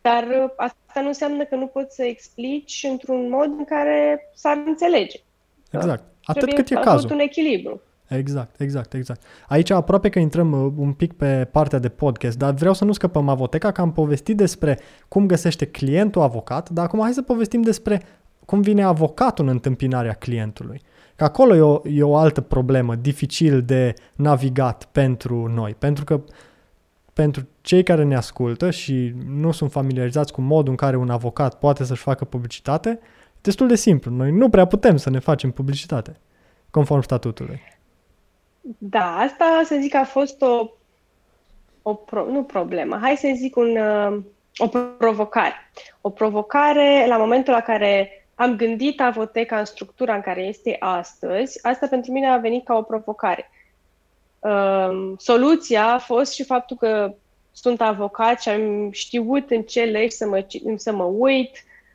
[0.00, 4.62] Dar uh, asta nu înseamnă că nu poți să explici într-un mod în care s-ar
[4.66, 5.20] înțelege.
[5.70, 6.02] Exact.
[6.24, 7.12] Atât Trebuie cât e cazul.
[7.12, 7.80] un echilibru.
[8.08, 9.22] Exact, exact, exact.
[9.48, 12.92] Aici aproape că intrăm uh, un pic pe partea de podcast, dar vreau să nu
[12.92, 17.62] scăpăm avoteca, că am povestit despre cum găsește clientul avocat, dar acum hai să povestim
[17.62, 18.02] despre
[18.50, 20.80] cum vine avocatul în întâmpinarea clientului.
[21.16, 26.20] Că acolo e o, e o altă problemă, dificil de navigat pentru noi, pentru că
[27.12, 31.58] pentru cei care ne ascultă și nu sunt familiarizați cu modul în care un avocat
[31.58, 33.00] poate să-și facă publicitate,
[33.40, 34.10] destul de simplu.
[34.10, 36.20] Noi nu prea putem să ne facem publicitate,
[36.70, 37.60] conform statutului.
[38.78, 40.70] Da, asta să zic a fost o,
[41.82, 44.22] o pro, nu problemă, hai să zic un, uh,
[44.56, 44.66] o
[44.98, 45.54] provocare.
[46.00, 51.66] O provocare la momentul la care am gândit Avoteca în structura în care este astăzi.
[51.66, 53.50] Asta pentru mine a venit ca o provocare.
[54.38, 57.14] Uh, soluția a fost și faptul că
[57.52, 61.50] sunt avocat și am știut în ce legi să mă, să mă uit,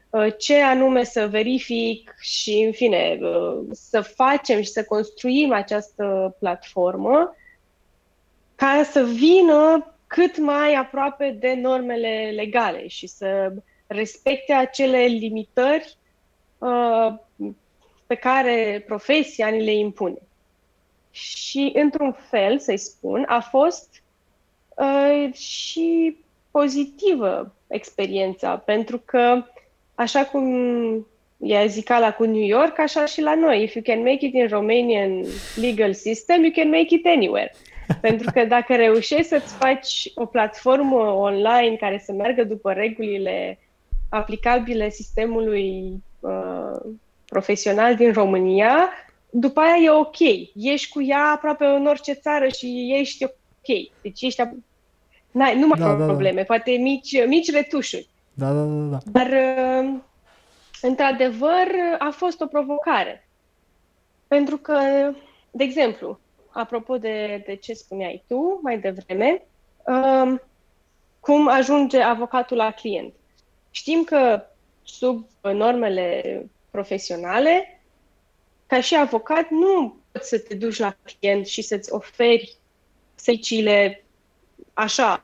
[0.10, 6.36] uh, ce anume să verific și, în fine, uh, să facem și să construim această
[6.40, 7.36] platformă
[8.56, 13.54] ca să vină cât mai aproape de normele legale și să
[13.88, 16.04] respecte acele limitări uh,
[18.08, 20.22] pe care profesia ni le impune.
[21.12, 24.04] Și, într-un fel, să-i spun, a fost
[24.76, 26.18] uh, și
[26.52, 29.44] pozitivă experiența, pentru că,
[29.96, 30.46] așa cum
[31.38, 33.64] e zicala cu New York, așa și la noi.
[33.64, 35.26] If you can make it in Romanian
[35.56, 37.52] legal system, you can make it anywhere.
[38.02, 43.60] Pentru că dacă reușești să-ți faci o platformă online care să meargă după regulile
[44.10, 45.94] aplicabile sistemului
[46.26, 46.92] uh,
[47.26, 48.90] profesional din România,
[49.30, 50.20] după aia e ok.
[50.54, 53.92] Ești cu ea aproape în orice țară și ești ok.
[54.02, 54.42] Deci ești...
[55.32, 56.46] N-ai, nu mai da, da, probleme, da.
[56.46, 58.08] poate mici, mici retușuri.
[58.34, 58.98] Da, da, da, da.
[59.06, 59.94] Dar, uh,
[60.82, 61.68] într-adevăr,
[62.00, 63.28] a fost o provocare.
[64.28, 64.80] Pentru că,
[65.52, 69.42] de exemplu, apropo de, de ce spuneai tu mai devreme,
[69.86, 70.42] um,
[71.20, 73.14] cum ajunge avocatul la client.
[73.72, 74.46] Știm că
[74.86, 77.82] sub normele profesionale,
[78.68, 82.56] ca și avocat, nu poți să te duci la client și să-ți oferi
[83.16, 84.04] serviciile
[84.74, 85.22] așa,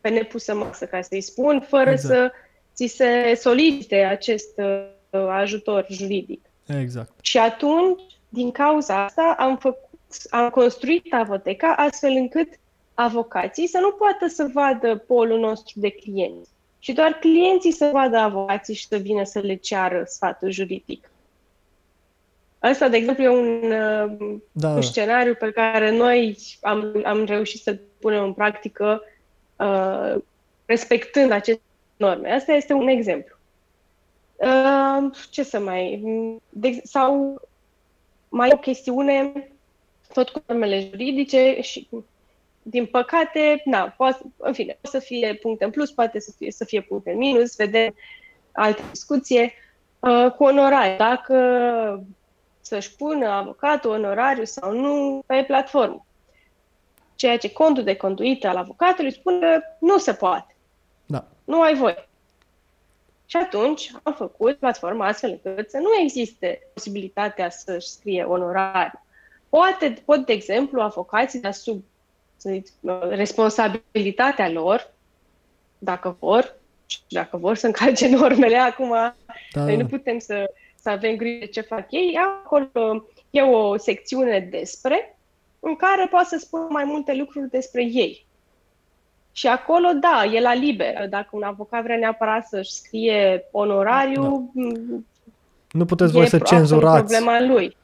[0.00, 2.14] pe nepusă masă, ca să-i spun, fără exact.
[2.14, 2.32] să
[2.74, 6.40] ți se solicite acest uh, ajutor juridic.
[6.66, 7.12] Exact.
[7.20, 9.88] Și atunci, din cauza asta, am, făcut,
[10.30, 12.48] am construit avoteca astfel încât
[12.94, 16.49] avocații să nu poată să vadă polul nostru de clienți
[16.82, 21.10] și doar clienții să vadă avocații și să vină să le ceară sfatul juridic.
[22.58, 24.80] Asta, de exemplu, e un, uh, da, un da.
[24.80, 29.02] scenariu pe care noi am, am reușit să-l punem în practică
[29.56, 30.14] uh,
[30.66, 31.62] respectând aceste
[31.96, 32.32] norme.
[32.32, 33.36] Asta este un exemplu.
[34.36, 36.02] Uh, ce să mai...
[36.48, 37.40] De, sau
[38.28, 39.32] mai o chestiune,
[40.12, 41.88] tot cu normele juridice și
[42.62, 46.50] din păcate, na, poate, în fine, poate să fie puncte în plus, poate să fie,
[46.50, 47.94] să fie puncte în minus, vedem
[48.52, 49.52] alte discuție.
[49.98, 52.04] Uh, cu onorare, dacă
[52.60, 56.06] să-și pună avocatul onorariu sau nu pe platformă.
[57.14, 60.56] Ceea ce contul de conduită al avocatului spune că nu se poate.
[61.06, 61.26] Da.
[61.44, 62.08] Nu ai voie.
[63.26, 69.00] Și atunci am făcut platforma astfel încât să nu existe posibilitatea să-și scrie onorariu.
[69.48, 71.84] Poate, pot, de exemplu, avocații, dar sub
[72.40, 72.66] să zic,
[73.08, 74.90] responsabilitatea lor,
[75.78, 78.90] dacă vor, și dacă vor să încalce normele acum,
[79.52, 79.64] da.
[79.64, 82.18] noi nu putem să, să avem grijă ce fac ei.
[82.44, 85.18] Acolo e o secțiune despre,
[85.60, 88.26] în care poate să spun mai multe lucruri despre ei.
[89.32, 91.08] Și acolo, da, e la liber.
[91.08, 94.98] Dacă un avocat vrea neapărat să-și scrie onorariu, da.
[95.72, 96.98] nu puteți voi să cenzurați.
[96.98, 97.76] problema lui.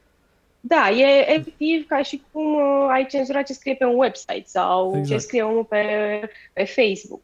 [0.59, 4.97] Da, e efectiv ca și cum uh, ai cenzurat ce scrie pe un website sau
[4.97, 5.07] exact.
[5.07, 5.83] ce scrie omul pe,
[6.53, 7.21] pe Facebook.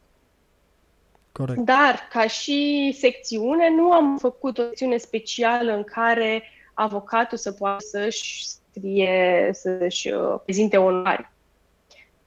[1.32, 1.58] Corect.
[1.58, 6.42] Dar, ca și secțiune, nu am făcut o secțiune specială în care
[6.74, 11.28] avocatul să poată să-și scrie, să-și uh, prezinte onorariu.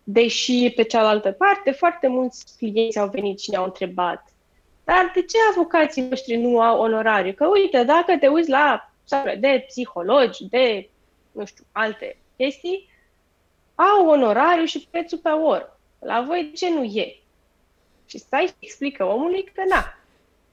[0.03, 4.31] Deși, pe cealaltă parte, foarte mulți clienți au venit și ne-au întrebat
[4.87, 7.33] dar de ce avocații noștri nu au onorariu?
[7.33, 8.91] Că uite, dacă te uiți la
[9.39, 10.89] de psihologi, de,
[11.37, 12.89] nu știu, alte chestii,
[13.75, 15.79] au onorariu și prețul pe oră.
[15.99, 17.19] La voi de ce nu e?
[18.05, 19.97] Și stai și explică omului că na,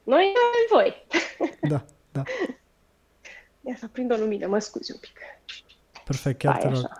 [0.03, 1.07] noi avem voi.
[1.71, 2.23] Da, da.
[3.61, 5.19] Ia să prind o lumină, mă scuzi un pic.
[6.05, 6.91] Perfect, chiar te rog.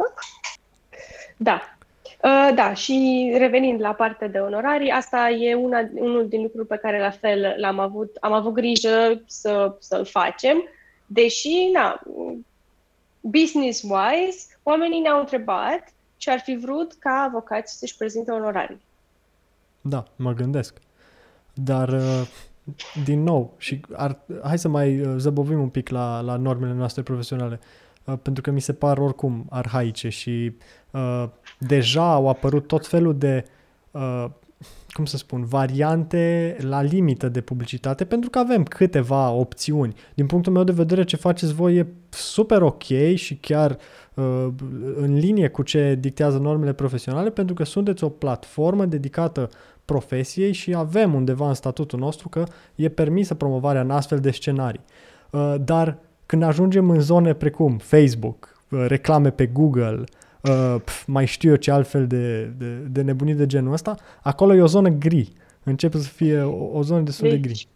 [1.37, 1.77] Da.
[2.23, 6.77] Uh, da, și revenind la partea de onorarii, asta e una, unul din lucruri pe
[6.77, 10.69] care la fel l-am avut, am avut grijă să, să-l facem,
[11.07, 12.01] deși, na,
[13.31, 18.81] business-wise, oamenii ne-au întrebat ce ar fi vrut ca avocații să-și prezinte onorarii.
[19.81, 20.79] Da, mă gândesc.
[21.55, 22.29] Dar, uh,
[23.05, 27.03] din nou, și ar, hai să mai uh, zăbovim un pic la, la normele noastre
[27.03, 27.61] profesionale,
[28.05, 30.57] uh, pentru că mi se par oricum arhaice și
[30.91, 33.45] uh, deja au apărut tot felul de
[33.91, 34.27] uh,
[34.95, 39.95] cum să spun, variante la limită de publicitate, pentru că avem câteva opțiuni.
[40.15, 42.83] Din punctul meu de vedere, ce faceți voi e super ok
[43.15, 43.77] și chiar
[44.15, 44.47] uh,
[44.97, 49.49] în linie cu ce dictează normele profesionale, pentru că sunteți o platformă dedicată
[49.85, 52.45] profesiei și avem undeva în statutul nostru că
[52.75, 54.81] e permisă promovarea în astfel de scenarii.
[55.31, 60.05] Uh, dar când ajungem în zone precum Facebook, uh, reclame pe Google,
[60.41, 64.55] uh, pf, mai știu eu ce altfel de, de, de nebunii de genul ăsta, acolo
[64.55, 65.33] e o zonă gri.
[65.65, 67.69] Începe să fie o, o zonă destul deci, de gri.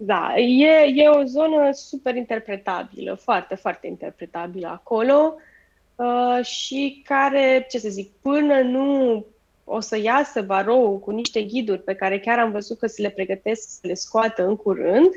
[0.00, 5.34] Da, e, e o zonă super interpretabilă, foarte, foarte interpretabilă acolo
[5.94, 9.24] uh, și care, ce să zic, până nu
[9.64, 13.10] o să iasă barou cu niște ghiduri pe care chiar am văzut că se le
[13.10, 15.10] pregătesc să le scoată în curând,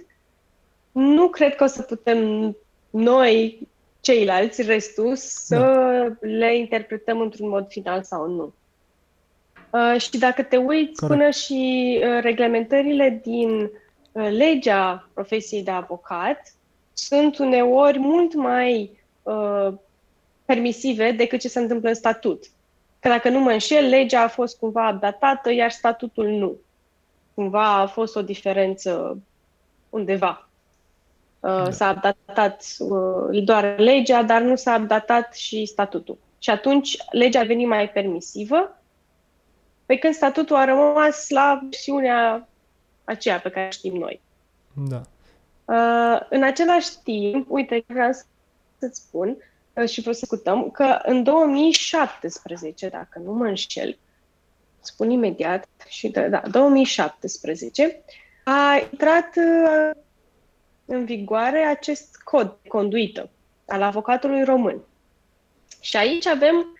[0.91, 2.55] nu cred că o să putem
[2.89, 3.67] noi
[3.99, 6.27] ceilalți, restul, să da.
[6.27, 8.53] le interpretăm într-un mod final sau nu.
[9.75, 11.19] Uh, și dacă te uiți Corect.
[11.19, 13.49] până și uh, reglementările din
[14.11, 16.53] uh, legea profesiei de avocat
[16.93, 18.91] sunt uneori mult mai
[19.23, 19.73] uh,
[20.45, 22.43] permisive decât ce se întâmplă în statut.
[22.99, 26.55] Că dacă nu mă înșel, legea a fost cumva datată, iar statutul nu.
[27.33, 29.17] Cumva a fost o diferență
[29.89, 30.47] undeva.
[31.39, 31.71] Da.
[31.71, 36.17] S-a updatat uh, doar legea, dar nu s-a updatat și statutul.
[36.39, 38.79] Și atunci legea a venit mai permisivă,
[39.85, 42.47] pe când statutul a rămas la versiunea
[43.03, 44.21] aceea pe care știm noi.
[44.73, 45.01] Da.
[45.65, 48.11] Uh, în același timp, uite, vreau
[48.77, 49.37] să-ți spun
[49.73, 53.97] uh, și vreau să discutăm că în 2017, dacă nu mă înșel,
[54.81, 58.03] spun imediat, și da, da 2017,
[58.43, 60.01] a intrat uh,
[60.85, 63.29] în vigoare acest cod de conduită
[63.67, 64.81] al avocatului român.
[65.79, 66.77] Și aici avem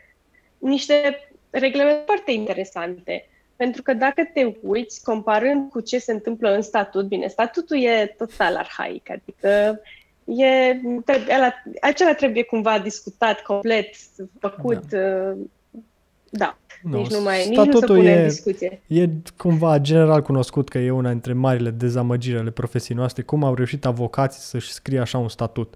[0.57, 1.24] niște
[1.59, 3.27] reglemente foarte interesante.
[3.55, 8.15] Pentru că dacă te uiți, comparând cu ce se întâmplă în statut, bine, statutul e
[8.17, 9.81] total arhaic, adică
[10.25, 10.79] e,
[11.35, 13.89] ăla, acela trebuie cumva discutat complet,
[14.39, 14.97] făcut, da.
[14.97, 15.37] Uh,
[16.29, 16.57] da.
[16.81, 18.81] Nu, nici nu mai nici nu se pune e, în discuție.
[18.87, 23.23] E cumva general cunoscut că e una dintre marile dezamăgiri ale profesiei noastre.
[23.23, 25.73] Cum au reușit avocații să-și scrie așa un statut?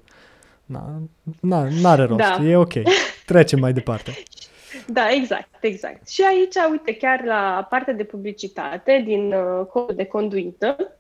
[0.65, 1.01] Na,
[1.39, 2.19] na, n-are rost.
[2.19, 2.39] Da.
[2.43, 2.73] E ok.
[3.25, 4.11] Trecem mai departe.
[4.87, 6.07] Da, exact, exact.
[6.09, 10.97] Și aici, uite, chiar la partea de publicitate din uh, codul de conduită,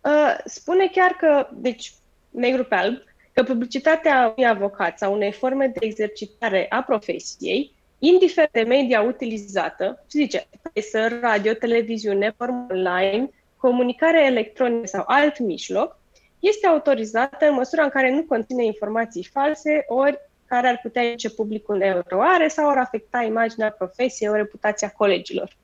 [0.00, 1.92] uh, spune chiar că, deci,
[2.30, 8.52] negru pe alb, că publicitatea unui avocat sau unei forme de exercitare a profesiei indiferent
[8.52, 15.98] de media utilizată, zice, presă, radio, televiziune, formă online, comunicare electronică sau alt mijloc,
[16.38, 20.18] este autorizată în măsura în care nu conține informații false, ori
[20.50, 25.56] care ar putea duce publicul în eroare sau ar afecta imaginea profesiei, o reputația colegilor.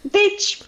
[0.00, 0.58] Deci,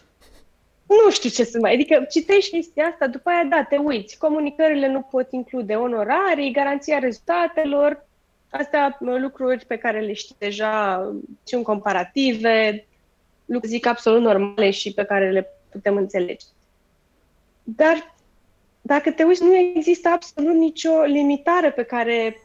[0.86, 1.72] nu știu ce să mai...
[1.72, 4.18] Adică citești chestia asta, după aia, da, te uiți.
[4.18, 8.06] Comunicările nu pot include onorarii, garanția rezultatelor,
[8.50, 11.02] astea lucruri pe care le știi deja,
[11.44, 12.86] sunt comparative,
[13.44, 16.46] lucruri zic absolut normale și pe care le putem înțelege.
[17.62, 18.14] Dar
[18.88, 22.36] dacă te uiți, nu există absolut nicio limitare pe care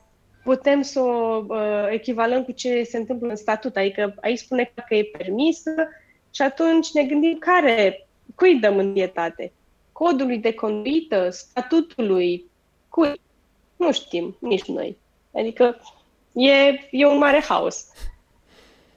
[0.43, 3.75] putem să o uh, echivalăm cu ce se întâmplă în statut.
[3.75, 5.71] Adică aici spune că e permisă
[6.33, 9.51] și atunci ne gândim care, cui dăm în dietate?
[9.91, 12.45] Codului de conduită, statutului,
[12.89, 13.21] cui?
[13.75, 14.97] Nu știm, nici noi.
[15.33, 15.81] Adică
[16.33, 16.51] e,
[16.91, 17.87] e un mare haos.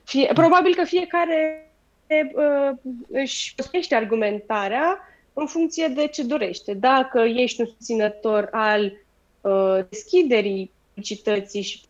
[0.05, 1.71] Fie, probabil că fiecare
[2.09, 2.77] uh,
[3.09, 5.01] își postește argumentarea
[5.39, 6.75] în funcție de ce dorește.
[6.75, 8.93] Dacă ești un susținător al
[9.41, 11.81] uh, deschiderii publicității și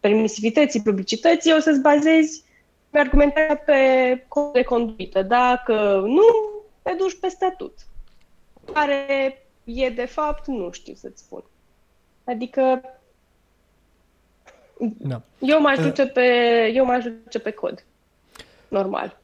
[0.00, 2.44] permisivității publicității, o să-ți bazezi
[2.90, 5.22] pe argumentarea pe cod de conduită.
[5.22, 6.22] Dacă nu,
[6.82, 7.78] te duci pe statut.
[8.72, 9.06] Care
[9.64, 11.44] e de fapt, nu știu să-ți spun.
[12.24, 12.80] Adică
[14.78, 15.22] da.
[15.38, 16.26] eu mă ajunge pe,
[16.74, 17.84] eu mă ajunge pe cod.
[18.68, 19.18] Normal.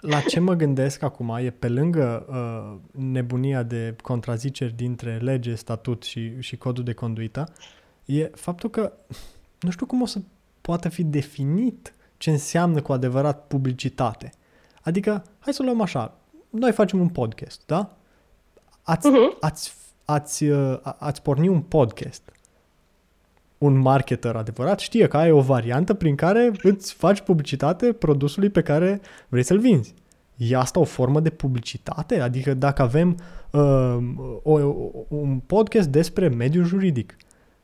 [0.00, 6.02] La ce mă gândesc acum e pe lângă uh, nebunia de contraziceri dintre lege, statut
[6.02, 7.52] și, și codul de conduită,
[8.04, 8.92] e faptul că
[9.60, 10.20] nu știu cum o să
[10.60, 14.32] poată fi definit ce înseamnă cu adevărat publicitate.
[14.82, 16.18] Adică, hai să luăm așa,
[16.50, 17.96] noi facem un podcast, da?
[18.82, 19.38] Ați, uh-huh.
[19.40, 22.22] ați, ați, uh, ați porni un podcast.
[23.60, 28.62] Un marketer adevărat știe că ai o variantă prin care îți faci publicitate produsului pe
[28.62, 29.94] care vrei să-l vinzi.
[30.36, 32.20] E asta o formă de publicitate?
[32.20, 33.16] Adică dacă avem
[33.50, 33.98] uh,
[34.42, 34.60] o,
[35.08, 37.16] un podcast despre mediul juridic,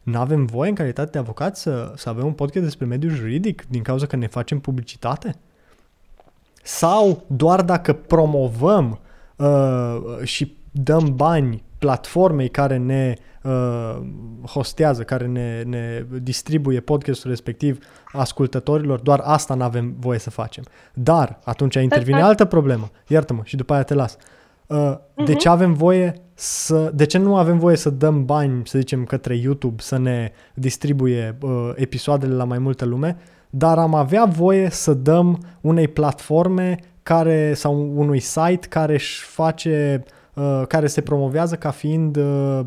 [0.03, 3.65] nu avem voie în calitate de avocat să, să avem un podcast despre mediul juridic
[3.69, 5.35] din cauza că ne facem publicitate?
[6.63, 8.99] Sau doar dacă promovăm
[9.37, 13.97] uh, și dăm bani platformei care ne uh,
[14.47, 17.79] hostează, care ne, ne distribuie podcastul respectiv
[18.13, 20.65] ascultătorilor, doar asta nu avem voie să facem.
[20.95, 24.17] Dar atunci intervine altă problemă, iartă-mă și după aia te las.
[24.67, 25.25] Uh, uh-huh.
[25.25, 29.05] De ce avem voie să, de ce nu avem voie să dăm bani, să zicem,
[29.05, 33.17] către YouTube să ne distribuie uh, episoadele la mai multă lume,
[33.51, 40.05] dar am avea voie să dăm unei platforme care sau unui site care își face
[40.05, 40.16] uh,
[40.69, 42.61] care se promovează ca fiind uh,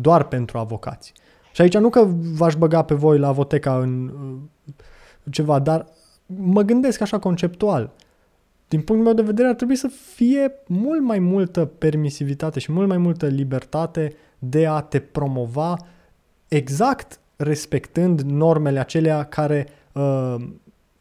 [0.00, 1.12] doar pentru avocați.
[1.52, 2.06] Și aici nu că
[2.36, 4.74] v-aș băga pe voi la Avoteca în uh,
[5.30, 5.86] ceva, dar
[6.26, 7.90] mă gândesc așa conceptual
[8.68, 12.88] din punctul meu de vedere, ar trebui să fie mult mai multă permisivitate și mult
[12.88, 15.76] mai multă libertate de a te promova
[16.48, 20.34] exact respectând normele acelea care uh,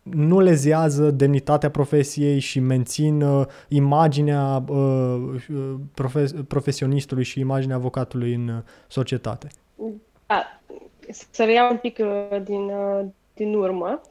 [0.03, 5.43] nu lezează demnitatea profesiei și mențin uh, imaginea uh,
[5.93, 9.47] profe- profesionistului și imaginea avocatului în uh, societate.
[10.25, 10.61] Da.
[11.29, 14.01] Să reiau un pic uh, din, uh, din urmă.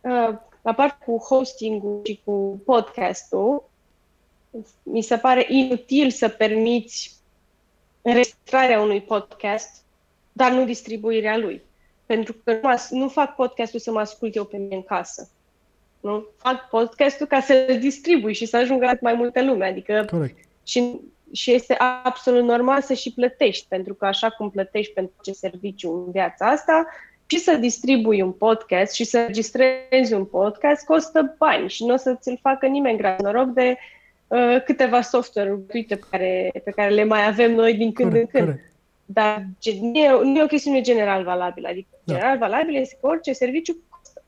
[0.00, 3.70] Uh, la part cu hosting-ul și cu podcastul,
[4.82, 7.16] mi se pare inutil să permiți
[8.02, 9.82] înregistrarea unui podcast,
[10.32, 11.62] dar nu distribuirea lui.
[12.06, 15.30] Pentru că nu, nu fac podcastul să mă ascult eu pe mine în casă.
[16.00, 16.26] Nu?
[16.36, 19.66] Fac podcastul ca să-l distribui și să ajungă la mai multă lume.
[19.66, 20.38] Adică Corect.
[20.66, 21.00] Și,
[21.32, 25.92] și este absolut normal să și plătești, pentru că așa cum plătești pentru ce serviciu
[25.92, 26.86] în viața asta,
[27.30, 31.96] și să distribui un podcast și să registrezi un podcast costă bani și nu o
[31.96, 33.24] să ți-l facă nimeni gratis.
[33.24, 33.76] Noroc de
[34.26, 38.40] uh, câteva software-uri pe care, pe care le mai avem noi din când corect, în
[38.40, 38.52] când.
[38.52, 38.72] Corect.
[39.04, 39.46] Dar
[39.80, 41.68] nu e, nu e o chestiune general valabilă.
[41.68, 42.14] Adică da.
[42.14, 44.22] general valabilă este că orice serviciu costă.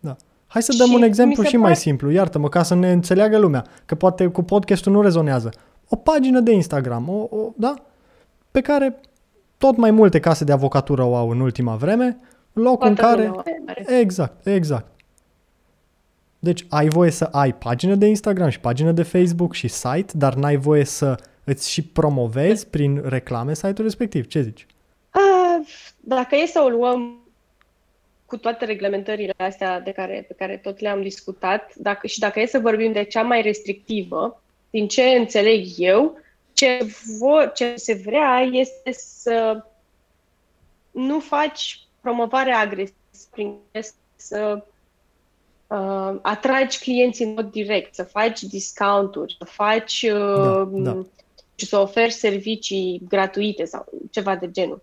[0.00, 0.16] Da.
[0.46, 3.66] Hai să dăm și un exemplu și mai simplu, iartă-mă, ca să ne înțeleagă lumea,
[3.86, 5.50] că poate cu podcastul nu rezonează.
[5.88, 7.74] O pagină de Instagram, o, o, da?
[8.50, 9.00] pe care
[9.58, 12.18] tot mai multe case de avocatură o au în ultima vreme,
[12.52, 13.32] Loc Poate în care...
[14.00, 14.86] Exact, exact.
[16.38, 20.34] Deci ai voie să ai pagină de Instagram și pagină de Facebook și site, dar
[20.34, 24.26] n-ai voie să îți și promovezi prin reclame site-ul respectiv.
[24.26, 24.66] Ce zici?
[26.00, 27.23] Dacă e să o luăm
[28.34, 32.46] cu toate reglementările astea de care, pe care tot le-am discutat dacă, și dacă e
[32.46, 36.18] să vorbim de cea mai restrictivă, din ce înțeleg eu,
[36.52, 36.78] ce,
[37.18, 39.64] vor, ce se vrea este să
[40.90, 42.98] nu faci promovarea agresivă
[43.30, 43.56] prin
[44.16, 44.64] să
[45.66, 51.02] uh, atragi clienții în mod direct, să faci discounturi, să faci uh, da, da.
[51.54, 54.82] și să oferi servicii gratuite sau ceva de genul.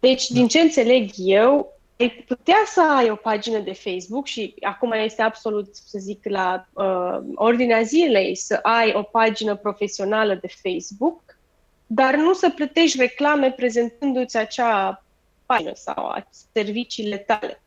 [0.00, 0.34] Deci, da.
[0.38, 5.22] din ce înțeleg eu, ai putea să ai o pagină de Facebook și acum este
[5.22, 11.38] absolut, să zic, la uh, ordinea zilei să ai o pagină profesională de Facebook,
[11.86, 15.04] dar nu să plătești reclame prezentându-ți acea
[15.46, 17.62] pagină sau serviciile tale.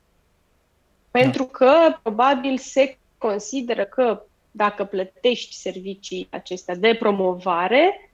[1.11, 1.49] Pentru da.
[1.51, 8.11] că probabil se consideră că dacă plătești servicii acestea de promovare,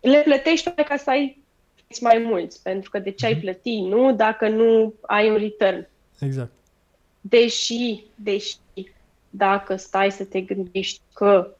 [0.00, 1.37] le plătești ca să ai
[2.00, 3.40] mai mulți, pentru că de ce ai mhm.
[3.40, 4.12] plăti, nu?
[4.12, 5.88] Dacă nu ai un return.
[6.18, 6.52] Exact.
[7.20, 8.56] Deși, deși,
[9.30, 11.56] dacă stai să te gândești că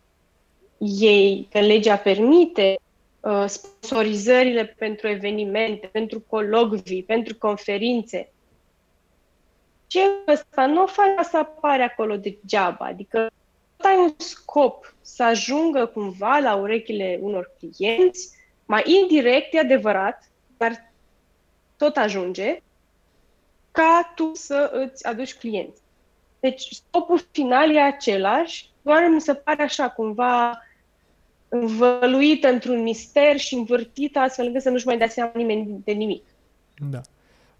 [0.98, 2.78] ei, că legea permite
[3.20, 8.32] uh, sponsorizările pentru evenimente, pentru colocvii, pentru conferințe,
[9.86, 12.84] ce ăsta nu o faci să apare acolo degeaba.
[12.84, 13.30] Adică
[13.76, 18.37] ai un scop să ajungă cumva la urechile unor clienți,
[18.68, 20.92] mai indirect, e adevărat, dar
[21.76, 22.62] tot ajunge,
[23.70, 25.80] ca tu să îți aduci clienți.
[26.40, 30.62] Deci scopul final e același, doar mi se pare așa cumva
[31.48, 36.24] învăluită într-un mister și învârtită astfel încât să nu-și mai dea seama nimeni de nimic.
[36.90, 37.00] Da.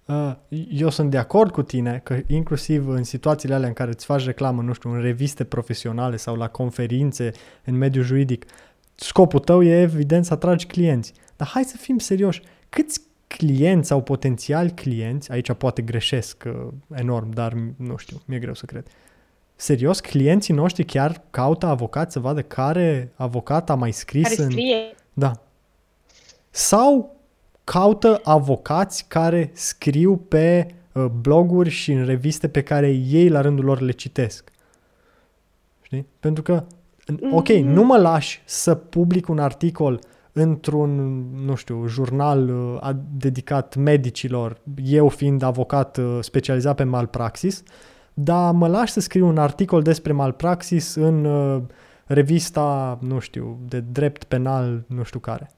[0.05, 0.35] Uh,
[0.71, 4.25] eu sunt de acord cu tine că inclusiv în situațiile alea în care îți faci
[4.25, 7.33] reclamă, nu știu, în reviste profesionale sau la conferințe
[7.65, 8.45] în mediul juridic,
[9.01, 11.13] scopul tău e evident să atragi clienți.
[11.37, 12.43] Dar hai să fim serioși.
[12.69, 18.55] Câți clienți sau potențiali clienți, aici poate greșesc uh, enorm, dar nu știu, mi-e greu
[18.55, 18.87] să cred.
[19.57, 24.75] Serios, clienții noștri chiar caută avocat să vadă care avocat a mai scris care scrie.
[24.75, 24.93] în...
[25.13, 25.33] Da.
[26.51, 27.17] Sau
[27.65, 33.65] caută avocați care scriu pe uh, bloguri și în reviste pe care ei la rândul
[33.65, 34.51] lor le citesc.
[35.83, 36.07] Știi?
[36.21, 36.65] Pentru că,
[37.31, 37.65] ok, mm-hmm.
[37.65, 40.01] nu mă lași să public un articol
[40.33, 47.63] într-un, nu știu, jurnal uh, dedicat medicilor, eu fiind avocat uh, specializat pe malpraxis,
[48.15, 51.63] dar mă lași să scriu un articol despre malpraxis în uh,
[52.07, 55.51] revista, nu știu, de drept penal, nu știu care.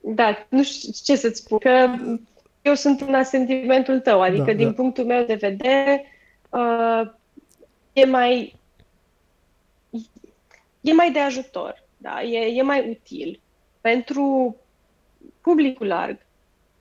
[0.00, 1.70] Da, nu știu ce să-ți spun, că
[2.62, 4.72] eu sunt în asentimentul tău, adică da, din da.
[4.72, 6.04] punctul meu de vedere
[6.50, 7.10] uh,
[7.92, 8.57] e mai
[10.80, 12.22] e mai de ajutor, da?
[12.22, 13.40] e, e mai util
[13.80, 14.56] pentru
[15.40, 16.18] publicul larg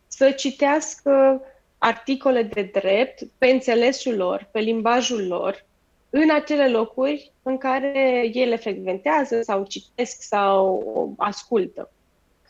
[0.07, 1.41] să citească
[1.77, 5.65] articole de drept pe înțelesul lor, pe limbajul lor,
[6.09, 11.91] în acele locuri în care ele frecventează sau citesc sau ascultă.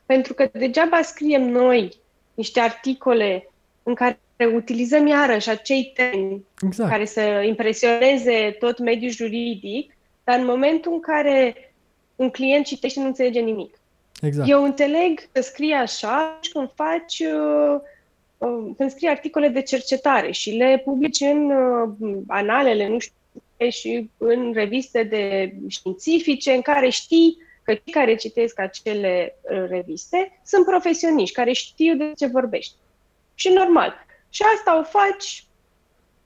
[0.05, 1.91] Pentru că degeaba scriem noi
[2.33, 3.49] niște articole
[3.83, 4.19] în care
[4.53, 6.89] utilizăm iarăși acei temi exact.
[6.89, 9.96] care să impresioneze tot mediul juridic,
[10.27, 11.55] dar în momentul în care
[12.15, 13.79] un client citește nu înțelege nimic.
[14.21, 14.49] Exact.
[14.49, 17.79] Eu înțeleg că scrie așa și când faci, uh,
[18.37, 23.13] uh, când scrii articole de cercetare și le publici în uh, analele, nu știu,
[23.69, 30.39] și în reviste de științifice în care știi că cei care citesc acele uh, reviste
[30.45, 32.73] sunt profesioniști, care știu de ce vorbești.
[33.33, 34.05] Și normal.
[34.29, 35.45] Și asta o faci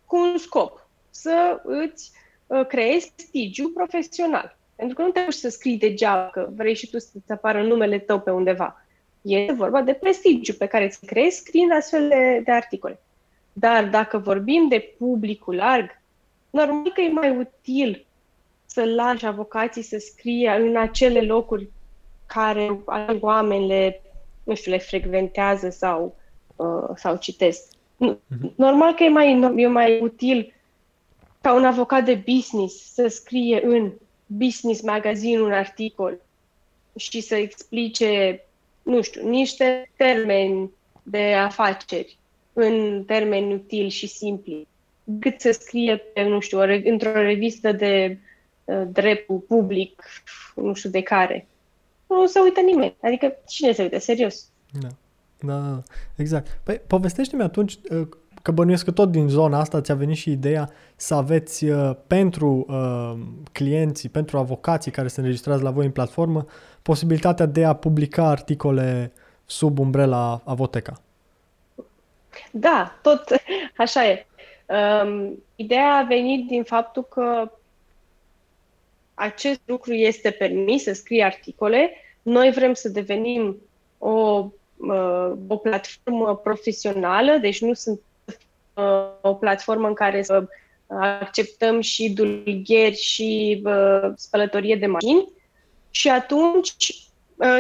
[0.06, 2.21] cu un scop, să îți uh,
[2.68, 4.58] creezi prestigiu profesional.
[4.76, 8.20] Pentru că nu te să scrii degeaba că vrei și tu să-ți apară numele tău
[8.20, 8.86] pe undeva.
[9.22, 13.00] E vorba de prestigiu pe care îți creezi scriind astfel de, de articole.
[13.54, 16.02] Dar dacă vorbim de publicul larg,
[16.50, 18.06] normal că e mai util
[18.66, 21.70] să lași avocații să scrie în acele locuri
[22.26, 22.80] care
[23.20, 24.02] oamenii le,
[24.44, 26.16] nu știu, le frecventează sau,
[26.56, 27.72] uh, sau citesc.
[27.98, 28.54] Mhm.
[28.56, 30.54] Normal că e mai, e mai util
[31.42, 33.92] ca un avocat de business să scrie în
[34.26, 36.22] Business Magazine un articol
[36.96, 38.44] și să explice,
[38.84, 40.72] nu știu, niște termeni
[41.04, 42.18] de afaceri
[42.54, 44.68] în termeni utili și simpli,
[45.20, 48.18] cât să scrie pe, nu știu, într-o revistă de
[48.72, 50.04] Uh, dreptul public,
[50.56, 51.48] nu știu de care.
[52.08, 52.96] Nu se uită nimeni.
[53.02, 54.50] Adică cine se uită, serios?
[54.82, 54.88] Da.
[55.40, 55.82] Da, da, da.
[56.16, 56.60] exact.
[56.64, 58.08] Păi povestește-mi atunci uh,
[58.42, 62.66] că bănuiesc că tot din zona asta ți-a venit și ideea să aveți uh, pentru
[62.68, 63.14] uh,
[63.52, 66.46] clienții, pentru avocații care se înregistrează la voi în platformă,
[66.82, 69.12] posibilitatea de a publica articole
[69.46, 71.02] sub umbrela Avoteca.
[72.52, 73.24] Da, tot
[73.78, 74.26] așa e.
[74.66, 77.52] Um, ideea a venit din faptul că
[79.14, 81.92] acest lucru este permis, să scrie articole.
[82.22, 83.58] Noi vrem să devenim
[83.98, 84.48] o,
[85.48, 88.00] o platformă profesională, deci nu sunt
[89.22, 90.48] o platformă în care să
[90.88, 93.62] acceptăm și dulgheri și
[94.16, 95.28] spălătorie de mașini
[95.90, 96.76] și atunci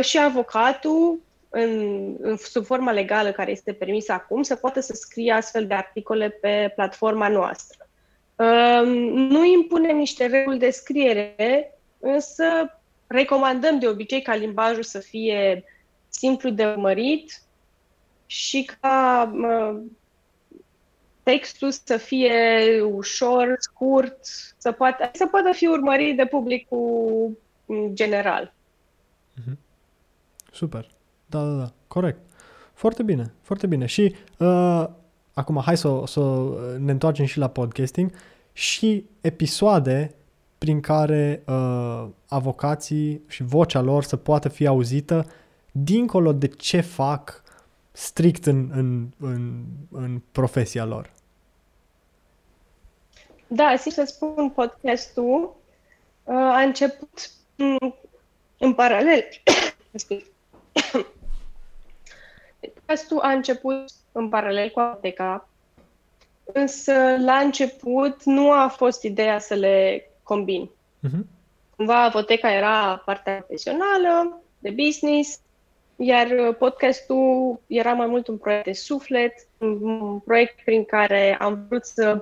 [0.01, 1.19] și avocatul
[1.49, 5.73] în, în, sub forma legală care este permisă acum, să poată să scrie astfel de
[5.73, 7.87] articole pe platforma noastră.
[8.35, 12.43] Um, nu impunem niște reguli de scriere, însă
[13.07, 15.63] recomandăm de obicei ca limbajul să fie
[16.09, 17.41] simplu de urmărit
[18.25, 19.31] și ca
[21.23, 22.33] textul să fie
[22.91, 24.17] ușor, scurt,
[24.57, 27.37] să poată, să poată fi urmărit de publicul
[27.93, 28.53] general.
[29.39, 29.57] Mm-hmm.
[30.51, 30.89] Super.
[31.25, 31.71] Da, da, da.
[31.87, 32.19] Corect.
[32.73, 33.85] Foarte bine, foarte bine.
[33.85, 34.85] Și uh,
[35.33, 36.21] acum hai să, să
[36.79, 38.11] ne întoarcem și la podcasting
[38.53, 40.15] și episoade
[40.57, 45.25] prin care uh, avocații și vocea lor să poată fi auzită
[45.71, 47.40] dincolo de ce fac
[47.91, 51.09] strict în, în, în, în profesia lor.
[53.47, 55.55] Da, să spun, podcastul
[56.23, 57.31] uh, a început
[58.57, 59.23] în paralel.
[62.59, 65.47] podcastul a început în paralel cu Apoteca,
[66.43, 70.69] însă la început nu a fost ideea să le combin.
[71.07, 71.25] Uh-huh.
[71.75, 75.39] Cumva Apoteca era partea profesională, de business,
[76.03, 81.65] iar uh, podcastul era mai mult un proiect de suflet, un proiect prin care am
[81.67, 82.21] vrut să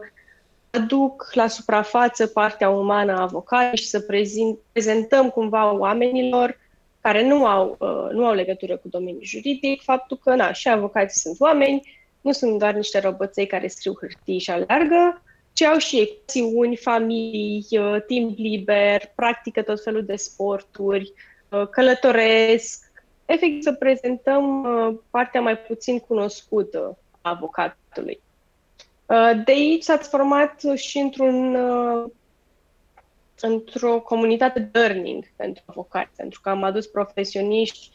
[0.72, 6.58] aduc la suprafață partea umană a avocatului și să prezint, prezentăm cumva oamenilor
[7.02, 11.22] care nu au, uh, nu au legătură cu domeniul juridic, faptul că, na, și avocații
[11.22, 15.22] sunt oameni, nu sunt doar niște roboței care scriu hârtii și alergă,
[15.54, 21.14] ci au și acțiuni, familii, uh, timp liber, practică tot felul de sporturi,
[21.50, 22.89] uh, călătoresc,
[23.30, 28.20] efectiv să prezentăm uh, partea mai puțin cunoscută a avocatului.
[29.46, 31.58] De aici s-a transformat și într-un,
[33.42, 37.90] într-o comunitate de learning pentru avocați, pentru că am adus profesioniști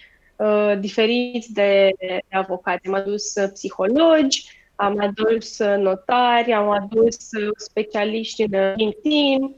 [0.78, 1.90] diferiți de
[2.30, 2.86] avocați.
[2.86, 7.16] Am adus psihologi, am adus notari, am adus
[7.56, 9.54] specialiști în LinkedIn.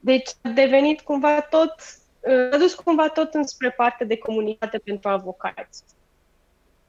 [0.00, 1.74] Deci a devenit cumva tot,
[2.52, 5.84] a dus cumva tot înspre partea de comunitate pentru avocați.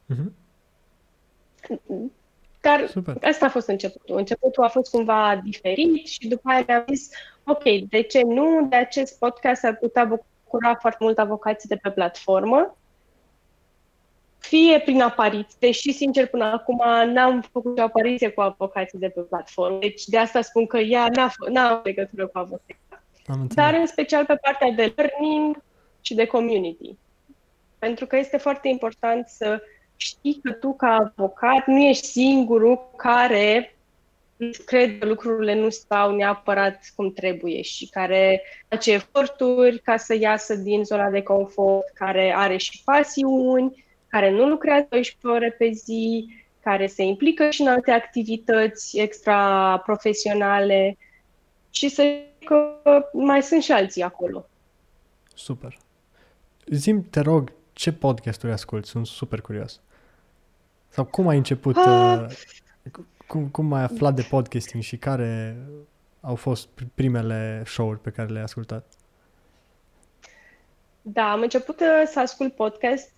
[0.10, 0.42] Mm-hmm.
[2.62, 3.18] Dar Super.
[3.22, 4.18] asta a fost începutul.
[4.18, 7.10] Începutul a fost cumva diferit și după aia mi-am zis,
[7.44, 8.68] ok, de ce nu?
[8.70, 12.78] De acest podcast ar putea bucura foarte mult avocații de pe platformă
[14.48, 16.82] fie prin apariție, deși, sincer, până acum
[17.12, 21.08] n-am făcut o apariție cu avocații de pe platformă, deci de asta spun că ea
[21.16, 22.76] n-a, n-a legătură cu avocația.
[23.56, 25.64] Dar în special pe partea de learning
[26.02, 26.96] și de community.
[27.80, 29.62] Pentru că este foarte important să
[29.96, 33.76] știi că tu, ca avocat, nu ești singurul care
[34.66, 40.56] cred că lucrurile nu stau neapărat cum trebuie și care face eforturi ca să iasă
[40.56, 46.28] din zona de confort, care are și pasiuni, care nu lucrează 12 ore pe zi,
[46.62, 50.98] care se implică și în alte activități extra-profesionale
[51.74, 52.80] și să că
[53.14, 54.46] mai sunt și alții acolo.
[55.34, 55.78] Super.
[56.66, 58.88] Zim, te rog, ce podcasturi asculti?
[58.88, 59.82] Sunt super curios.
[60.90, 62.20] Sau cum ai început, ah.
[62.22, 62.92] uh,
[63.28, 65.58] cum, cum ai aflat de podcasting și care
[66.22, 68.86] au fost primele show-uri pe care le-ai ascultat?
[71.02, 73.12] Da, am început uh, să ascult podcast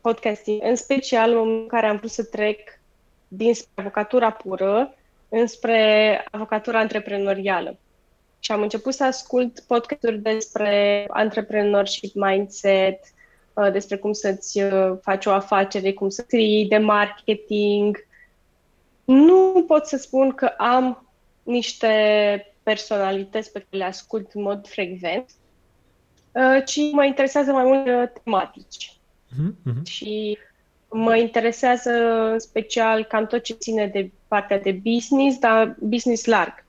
[0.00, 2.58] podcasting, în special în momentul în care am vrut să trec
[3.28, 4.94] dinspre avocatura pură
[5.28, 7.78] înspre avocatura antreprenorială.
[8.44, 13.00] Și am început să ascult podcasturi despre entrepreneurship mindset,
[13.52, 18.06] uh, despre cum să-ți uh, faci o afacere, cum să scrii de marketing.
[19.04, 21.88] Nu pot să spun că am niște
[22.62, 25.30] personalități pe care le ascult în mod frecvent,
[26.32, 28.92] uh, ci mă interesează mai mult tematici.
[29.28, 29.82] Mm-hmm.
[29.84, 30.38] Și
[30.88, 31.90] mă interesează
[32.32, 36.63] în special cam tot ce ține de partea de business, dar business larg.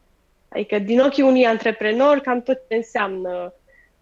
[0.55, 3.53] Adică din ochii unui antreprenor, cam tot ce înseamnă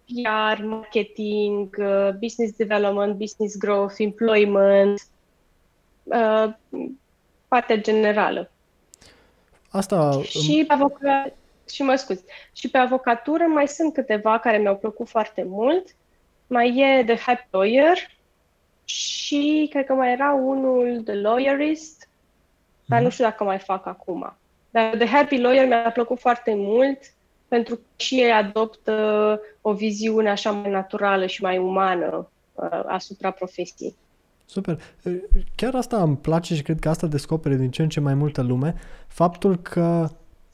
[0.06, 5.02] PR, marketing, uh, business development, business growth, employment,
[6.04, 6.54] uh,
[7.48, 8.52] partea generală.
[9.70, 10.22] Asta...
[10.22, 11.36] Și pe avocat,
[11.72, 15.96] și mă scuz, și pe avocatură mai sunt câteva care mi-au plăcut foarte mult.
[16.48, 17.98] Mai e The Happy Lawyer,
[18.86, 22.10] și cred că mai era unul The Lawyerist,
[22.86, 23.04] dar mm-hmm.
[23.04, 24.38] nu știu dacă mai fac acum.
[24.74, 27.00] Dar The Happy Lawyer mi-a plăcut foarte mult
[27.48, 33.32] pentru că și ei adoptă o viziune așa mai naturală și mai umană uh, asupra
[33.32, 33.96] profesiei.
[34.46, 34.80] Super.
[35.56, 38.42] Chiar asta îmi place și cred că asta descopere din ce în ce mai multă
[38.42, 38.76] lume,
[39.08, 40.10] faptul că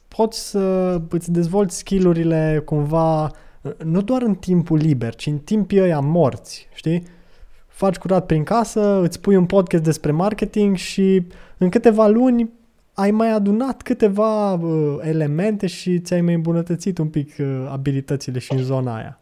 [0.08, 3.32] poți să îți dezvolți skillurile cumva
[3.84, 7.04] nu doar în timpul liber, ci în timpii ăia morți, știi?
[7.80, 11.24] faci curat prin casă, îți pui un podcast despre marketing și
[11.58, 12.50] în câteva luni
[13.00, 18.52] ai mai adunat câteva uh, elemente și ți-ai mai îmbunătățit un pic uh, abilitățile și
[18.52, 19.20] în zona aia.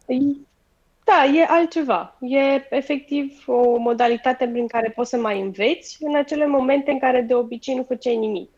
[1.03, 2.17] Da, e altceva.
[2.21, 7.21] E efectiv o modalitate prin care poți să mai înveți în acele momente în care
[7.21, 8.49] de obicei nu făceai nimic.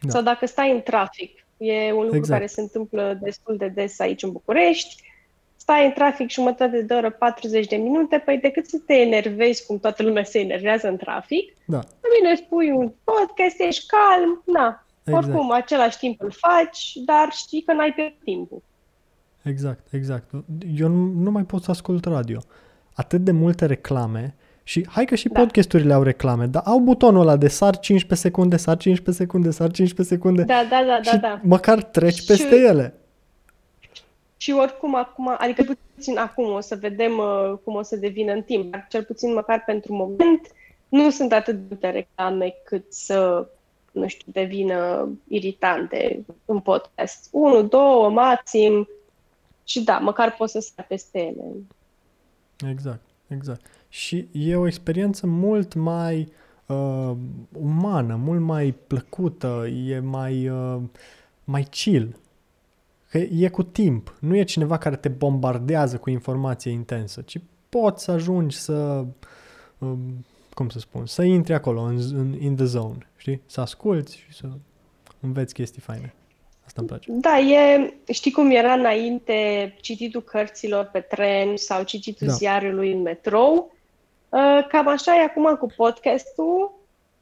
[0.00, 0.10] Da.
[0.10, 1.46] Sau dacă stai în trafic.
[1.56, 2.38] E un lucru exact.
[2.38, 5.02] care se întâmplă destul de des aici în București.
[5.56, 9.78] Stai în trafic jumătate de oră, 40 de minute, păi decât să te enervezi cum
[9.78, 11.80] toată lumea se enervează în trafic, da.
[12.16, 15.24] Bine spui un podcast, ești calm, na, exact.
[15.24, 18.62] oricum același timp îl faci, dar știi că n-ai pierdut timpul.
[19.42, 20.30] Exact, exact.
[20.76, 22.40] Eu nu, nu mai pot să ascult radio.
[22.94, 25.40] Atât de multe reclame și hai că și da.
[25.40, 29.70] podcasturile au reclame, dar au butonul ăla de sar 15 secunde, sar 15 secunde, sar
[29.70, 30.42] 15 secunde.
[30.42, 31.40] Da, da, da, și da, da.
[31.42, 32.94] măcar treci și, peste ele.
[34.36, 38.42] Și oricum acum, adică puțin acum o să vedem uh, cum o să devină în
[38.42, 40.40] timp, dar cel puțin măcar pentru moment
[40.92, 43.48] nu sunt atât de multe reclame cât să,
[43.92, 47.28] nu știu, devină iritante în podcast.
[47.30, 48.88] Unu, două, maxim,
[49.64, 51.44] și da, măcar poți să stai peste ele.
[52.70, 53.60] Exact, exact.
[53.88, 56.32] Și e o experiență mult mai
[56.66, 57.12] uh,
[57.60, 60.80] umană, mult mai plăcută, e mai, uh,
[61.44, 62.16] mai chill.
[63.10, 64.16] Că e cu timp.
[64.20, 69.04] Nu e cineva care te bombardează cu informație intensă, ci poți să ajungi să,
[69.78, 69.92] uh,
[70.54, 73.42] cum să spun, să intri acolo, în, în in the zone, știi?
[73.46, 74.46] Să asculți și să
[75.20, 76.14] înveți chestii faine.
[76.64, 77.12] Asta îmi place.
[77.12, 82.32] Da, e, știi cum era înainte cititul cărților pe tren sau cititul da.
[82.32, 83.74] ziarului în metrou?
[84.28, 86.72] Uh, cam așa e acum cu podcastul,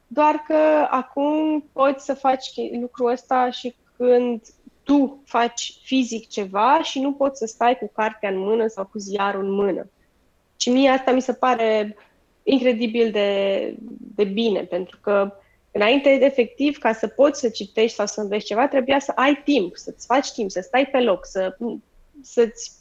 [0.07, 2.49] doar că acum poți să faci
[2.81, 4.41] lucrul ăsta și când
[4.83, 8.97] tu faci fizic ceva și nu poți să stai cu cartea în mână sau cu
[8.97, 9.89] ziarul în mână.
[10.55, 11.95] Și mie asta mi se pare
[12.43, 13.75] incredibil de,
[14.15, 15.35] de bine, pentru că
[15.71, 19.75] Înainte, efectiv, ca să poți să citești sau să înveți ceva, trebuia să ai timp,
[19.75, 21.57] să-ți faci timp, să stai pe loc, să,
[22.21, 22.71] să-ți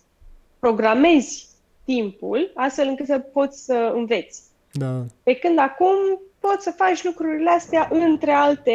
[0.58, 1.48] programezi
[1.84, 4.42] timpul astfel încât să poți să înveți.
[4.72, 5.04] Da.
[5.22, 8.74] Pe când acum poți să faci lucrurile astea între alte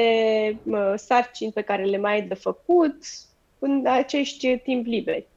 [0.64, 2.98] mă, sarcini pe care le mai ai de făcut
[3.60, 5.28] în acești timp liberi.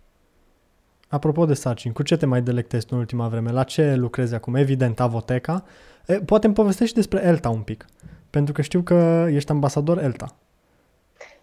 [1.09, 3.50] Apropo de sarcini, cu ce te mai delectezi în ultima vreme?
[3.50, 4.54] La ce lucrezi acum?
[4.54, 5.64] Evident, Avoteca.
[6.26, 7.86] Poate îmi povestești despre Elta un pic.
[8.30, 10.34] Pentru că știu că ești ambasador ELTA.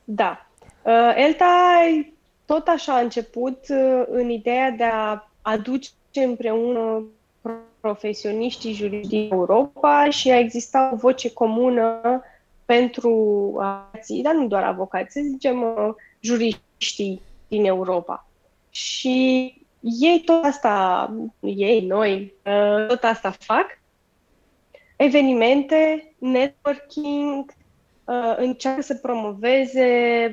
[0.03, 0.47] Da.
[0.82, 1.82] Uh, ELTA
[2.45, 5.89] tot așa a început uh, în ideea de a aduce
[6.26, 7.03] împreună
[7.80, 12.01] profesioniștii juridici din Europa și a exista o voce comună
[12.66, 13.09] pentru
[13.59, 18.28] avocații, dar nu doar avocații, să zicem uh, juriștii din Europa.
[18.76, 21.10] Și ei tot asta,
[21.40, 22.34] ei, noi,
[22.88, 23.66] tot asta fac
[24.96, 27.54] evenimente, networking,
[28.06, 29.88] uh, încearcă să promoveze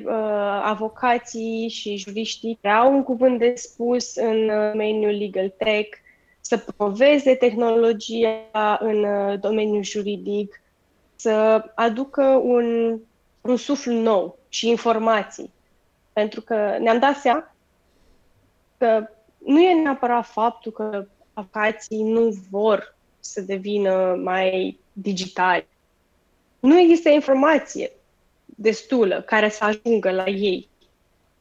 [0.05, 5.97] uh, avocații și juriștii care au un cuvânt de spus în uh, domeniul legal tech,
[6.41, 10.61] să promoveze tehnologia în uh, domeniul juridic,
[11.15, 12.99] să aducă un,
[13.41, 15.51] un suflu nou și informații.
[16.13, 17.52] Pentru că ne-am dat seama
[18.83, 25.67] că nu e neapărat faptul că avocații nu vor să devină mai digitali.
[26.59, 27.91] Nu există informație
[28.45, 30.69] destulă care să ajungă la ei.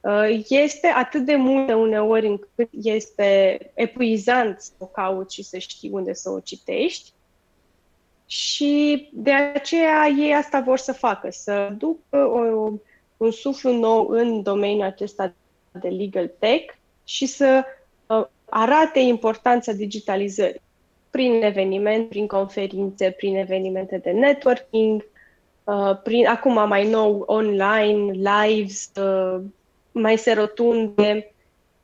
[0.00, 5.90] Uh, este atât de multă uneori încât este epuizant să o cauți și să știi
[5.90, 7.10] unde să o citești.
[8.26, 12.70] Și de aceea ei asta vor să facă, să ducă o,
[13.16, 15.34] un suflu nou în domeniul acesta
[15.80, 16.80] de legal tech
[17.12, 17.64] și să
[18.06, 20.60] uh, arate importanța digitalizării
[21.10, 25.04] prin evenimente, prin conferințe, prin evenimente de networking,
[25.64, 29.40] uh, prin, acum mai nou online, lives, uh,
[29.92, 31.32] mai se rotunde.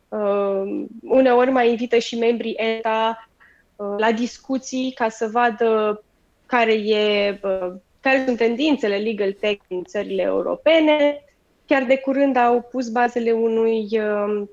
[0.08, 3.28] Uh, uneori mai invită și membrii ETA
[3.76, 6.02] uh, la discuții ca să vadă
[6.46, 11.24] care, e, uh, care sunt tendințele legal tech în țările europene.
[11.66, 14.48] Chiar de curând au pus bazele unui, uh,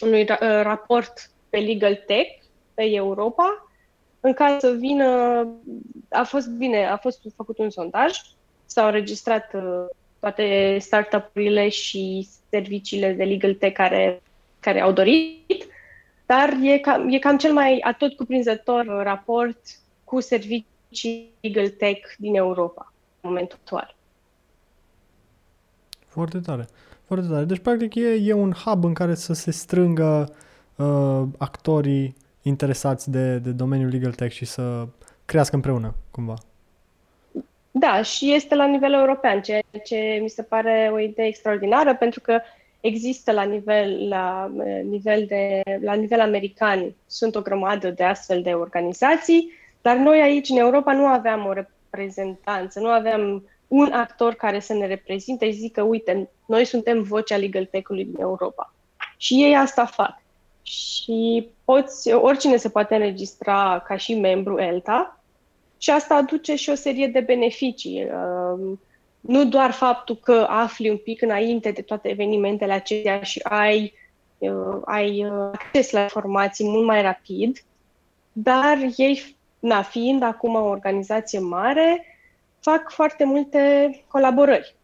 [0.00, 2.42] unui ra- uh, raport pe legal tech
[2.74, 3.70] pe Europa,
[4.20, 5.06] în care să vină,
[6.08, 8.12] a fost bine, a fost făcut un sondaj,
[8.66, 9.84] s-au înregistrat uh,
[10.20, 14.22] toate startup-urile și serviciile de legal tech care,
[14.60, 15.66] care au dorit,
[16.26, 19.60] dar e cam, e cam cel mai atot cuprinzător raport
[20.04, 23.94] cu servicii legal tech din Europa în momentul actual.
[26.06, 26.68] Foarte tare.
[27.06, 27.44] Foarte tare.
[27.44, 30.34] Deci, practic, e, e un hub în care să se strângă
[30.76, 34.86] uh, actorii interesați de, de domeniul legal tech și să
[35.24, 36.34] crească împreună, cumva.
[37.70, 42.20] Da, și este la nivel european, ceea ce mi se pare o idee extraordinară, pentru
[42.20, 42.40] că
[42.80, 44.52] există la nivel, la
[44.90, 49.52] nivel, de, la nivel american, sunt o grămadă de astfel de organizații,
[49.82, 54.72] dar noi aici, în Europa, nu aveam o reprezentanță, nu aveam un actor care să
[54.72, 58.74] ne reprezinte și zică, uite, noi suntem vocea legal tech-ului din Europa.
[59.16, 60.22] Și ei asta fac.
[60.62, 65.20] Și poți, oricine se poate înregistra ca și membru ELTA
[65.78, 68.04] și asta aduce și o serie de beneficii.
[68.04, 68.80] Um,
[69.20, 73.92] nu doar faptul că afli un pic înainte de toate evenimentele acestea și ai,
[74.38, 77.64] uh, ai uh, acces la informații mult mai rapid,
[78.32, 82.04] dar ei, na, fiind acum o organizație mare,
[82.60, 84.76] fac foarte multe colaborări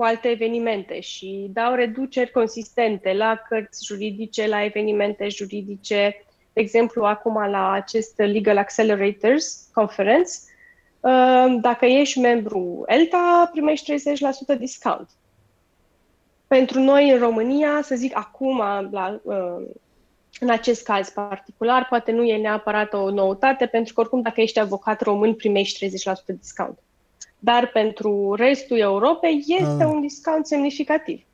[0.00, 6.24] cu alte evenimente și dau reduceri consistente la cărți juridice, la evenimente juridice.
[6.52, 10.30] De exemplu, acum la acest Legal Accelerators Conference,
[11.00, 15.08] um, dacă ești membru ELTA, primești 30% discount.
[16.46, 18.58] Pentru noi în România, să zic acum,
[18.90, 19.68] la, um,
[20.40, 24.58] în acest caz particular, poate nu e neapărat o noutate, pentru că oricum dacă ești
[24.58, 26.78] avocat român, primești 30% discount
[27.40, 29.88] dar pentru restul Europei este ah.
[29.88, 31.24] un discount semnificativ.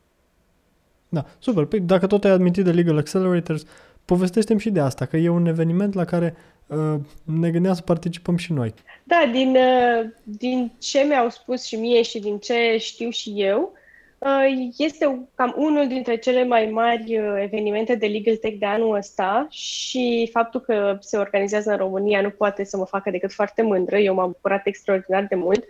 [1.08, 1.64] Da, super.
[1.64, 3.64] Păi dacă tot ai admitit de Legal Accelerators,
[4.04, 6.36] povestește și de asta, că e un eveniment la care
[6.66, 6.94] uh,
[7.24, 8.74] ne gândeam să participăm și noi.
[9.04, 13.72] Da, din, uh, din ce mi-au spus și mie și din ce știu și eu,
[14.18, 18.96] uh, este cam unul dintre cele mai mari uh, evenimente de Legal Tech de anul
[18.96, 23.62] ăsta și faptul că se organizează în România nu poate să mă facă decât foarte
[23.62, 23.98] mândră.
[23.98, 25.64] Eu m-am bucurat extraordinar de mult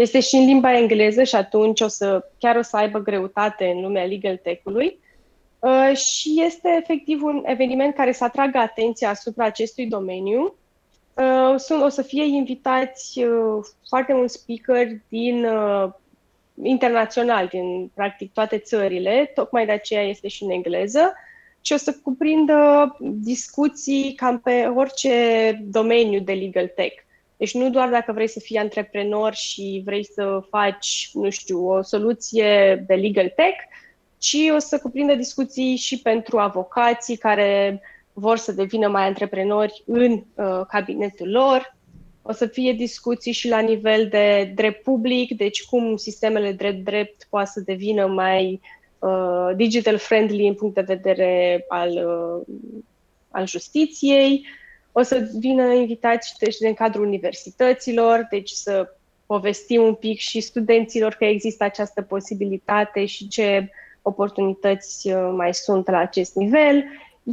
[0.00, 3.80] este și în limba engleză și atunci o să, chiar o să aibă greutate în
[3.80, 4.98] lumea legal tech-ului.
[5.58, 10.54] Uh, și este efectiv un eveniment care să atragă atenția asupra acestui domeniu.
[11.14, 15.90] Uh, sunt, o să fie invitați uh, foarte mulți speaker din uh,
[16.62, 21.12] internațional, din practic toate țările, tocmai de aceea este și în engleză,
[21.60, 25.12] și o să cuprindă discuții cam pe orice
[25.64, 27.08] domeniu de legal tech.
[27.40, 31.82] Deci nu doar dacă vrei să fii antreprenor și vrei să faci, nu știu, o
[31.82, 33.58] soluție de legal tech,
[34.18, 37.80] ci o să cuprindă discuții și pentru avocații care
[38.12, 41.76] vor să devină mai antreprenori în uh, cabinetul lor.
[42.22, 47.50] O să fie discuții și la nivel de drept public, deci cum sistemele drept-drept poate
[47.52, 48.60] să devină mai
[48.98, 52.54] uh, digital friendly în punct de vedere al, uh,
[53.30, 54.46] al justiției.
[54.92, 58.94] O să vină invitați deci, în cadrul universităților, deci să
[59.26, 63.70] povestim un pic și studenților că există această posibilitate și ce
[64.02, 66.84] oportunități uh, mai sunt la acest nivel.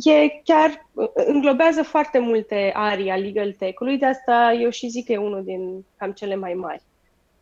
[0.03, 5.05] E chiar, uh, înglobează foarte multe arii a legal tech-ului, de asta eu și zic
[5.05, 6.81] că e unul din cam cele mai mari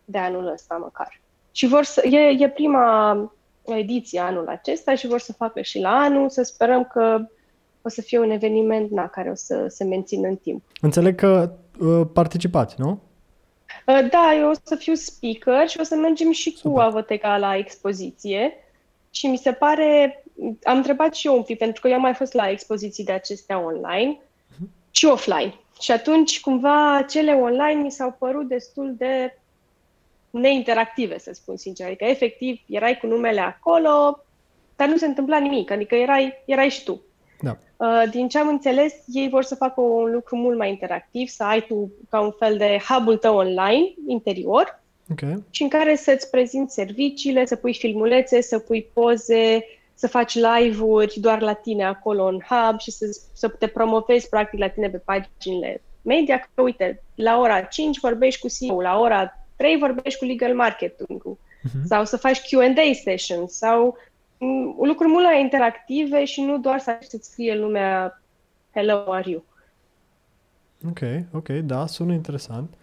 [0.06, 1.22] de anul ăsta măcar.
[1.52, 3.32] Și vor să, e, e prima
[3.66, 7.28] ediție anul acesta și vor să facă și la anul, să sperăm că
[7.86, 10.64] o să fie un eveniment na, care o să se mențină în timp.
[10.82, 13.00] Înțeleg că uh, participați, nu?
[13.88, 16.72] Uh, da, eu o să fiu speaker și o să mergem și Super.
[16.72, 18.54] cu Avoteca la expoziție.
[19.10, 20.24] Și mi se pare,
[20.64, 23.12] am întrebat și eu un pic, pentru că eu am mai fost la expoziții de
[23.12, 24.68] acestea online uh-huh.
[24.92, 25.54] și offline.
[25.80, 29.40] Și atunci, cumva, cele online mi s-au părut destul de
[30.30, 31.86] neinteractive, să spun sincer.
[31.86, 34.20] Adică, efectiv, erai cu numele acolo,
[34.76, 35.72] dar nu se întâmpla nimic.
[35.72, 37.02] Adică erai, erai și tu.
[37.40, 37.58] Da.
[37.78, 41.44] Uh, din ce am înțeles, ei vor să facă un lucru mult mai interactiv, să
[41.44, 44.82] ai tu ca un fel de hub-ul tău online, interior,
[45.12, 45.44] okay.
[45.50, 51.20] și în care să-ți prezinți serviciile, să pui filmulețe, să pui poze, să faci live-uri
[51.20, 54.98] doar la tine acolo în hub și să, să te promovezi practic la tine pe
[54.98, 60.26] paginile media, că uite, la ora 5 vorbești cu CEO, la ora 3 vorbești cu
[60.26, 61.84] legal marketing uh-huh.
[61.86, 64.15] sau să faci Q&A sessions sau Mm,
[64.82, 68.22] lucruri mult mai interactive și nu doar să să-ți scrie lumea
[68.74, 69.44] Hello, are you?
[70.90, 71.00] Ok,
[71.34, 72.74] ok, da, sună interesant.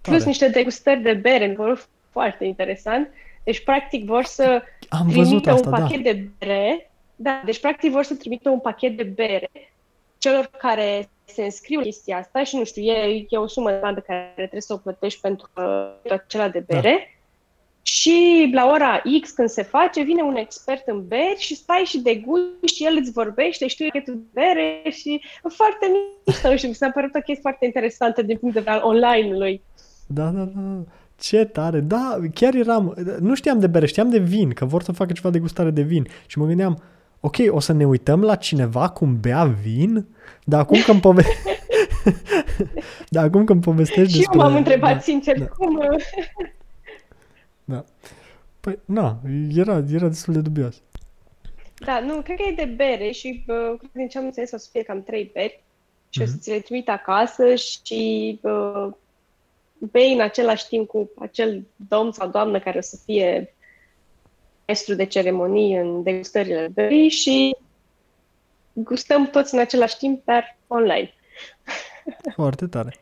[0.00, 0.28] Plus Tare.
[0.28, 3.08] niște degustări de bere, vor foarte interesant.
[3.44, 6.12] Deci, practic, vor să Am văzut asta, un pachet da.
[6.12, 6.90] de bere.
[7.16, 9.50] Da, deci, practic, vor să trimită un pachet de bere
[10.18, 13.78] celor care se înscriu la chestia asta și, nu știu, e, e o sumă de
[13.80, 16.90] bani pe care trebuie să o plătești pentru uh, acela de bere.
[16.90, 17.21] Da
[17.82, 21.98] și la ora X, când se face, vine un expert în beri și stai și
[21.98, 25.86] degusti, el îți vorbește, știu că tu bere și foarte
[26.26, 29.62] mișto și mi s-a părut o chestie foarte interesantă din punct de vedere online-ului.
[30.06, 30.84] Da, da, da.
[31.18, 31.80] Ce tare!
[31.80, 32.94] Da, chiar eram...
[33.20, 35.82] Nu știam de bere, știam de vin, că vor să facă ceva de gustare de
[35.82, 36.06] vin.
[36.26, 36.82] Și mă gândeam,
[37.20, 40.06] ok, o să ne uităm la cineva cum bea vin,
[40.44, 41.24] dar acum când, pove-
[43.08, 44.38] da, acum când povestești și despre...
[44.38, 45.44] eu m-am întrebat da, sincer da.
[45.46, 45.80] cum...
[47.72, 47.84] Da.
[48.60, 49.18] Păi, na,
[49.56, 50.82] era, era destul de dubios.
[51.84, 54.52] Da, nu, cred că e de bere și uh, cred că din ce am înțeles
[54.52, 55.62] o să fie cam trei beri
[56.08, 56.24] și mm-hmm.
[56.24, 58.88] o să ți le trimit acasă și uh,
[59.78, 63.54] bei în același timp cu acel domn sau doamnă care o să fie
[64.66, 67.56] maestru de ceremonii în degustările berii și
[68.72, 71.12] gustăm toți în același timp, dar online.
[72.34, 72.94] Foarte tare.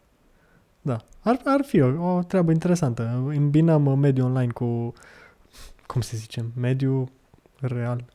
[0.83, 0.97] Da.
[1.21, 3.23] Ar, ar fi o, o treabă interesantă.
[3.27, 4.93] Îmbinăm mediul online cu,
[5.87, 7.09] cum să zicem, mediul
[7.61, 8.05] real.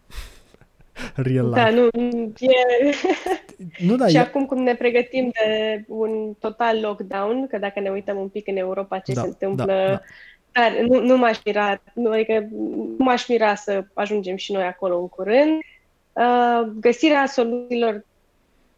[1.16, 1.76] Real da, life.
[1.76, 2.96] Da, nu, e...
[3.86, 4.20] nu, da, și e...
[4.20, 8.58] acum cum ne pregătim de un total lockdown, că dacă ne uităm un pic în
[8.58, 10.02] Europa ce da, se întâmplă, da, da.
[10.52, 12.48] dar nu, nu m-aș mira, nu, adică
[12.98, 15.60] nu m-aș mira să ajungem și noi acolo în curând.
[16.14, 18.06] Uh, găsirea soluțiilor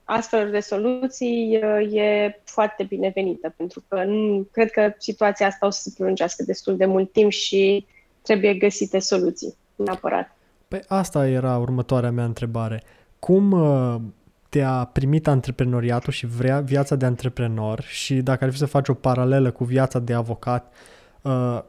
[0.10, 5.70] astfel de soluții uh, e foarte binevenită, pentru că nu, cred că situația asta o
[5.70, 7.86] să se prelungească destul de mult timp și
[8.22, 10.36] trebuie găsite soluții, neapărat.
[10.68, 12.84] Păi asta era următoarea mea întrebare.
[13.20, 13.96] Cum uh,
[14.50, 18.94] te-a primit antreprenoriatul și vrea viața de antreprenor și dacă ar fi să faci o
[18.94, 20.74] paralelă cu viața de avocat,
[21.22, 21.60] uh,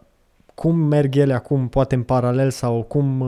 [0.54, 3.24] cum merg ele acum, poate în paralel sau cum,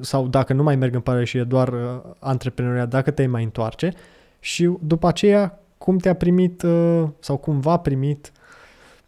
[0.00, 1.72] sau dacă nu mai merg în paralel și e doar
[2.18, 3.92] antreprenoriat, dacă te mai întoarce
[4.40, 6.64] și după aceea cum te-a primit
[7.18, 8.32] sau cum v-a primit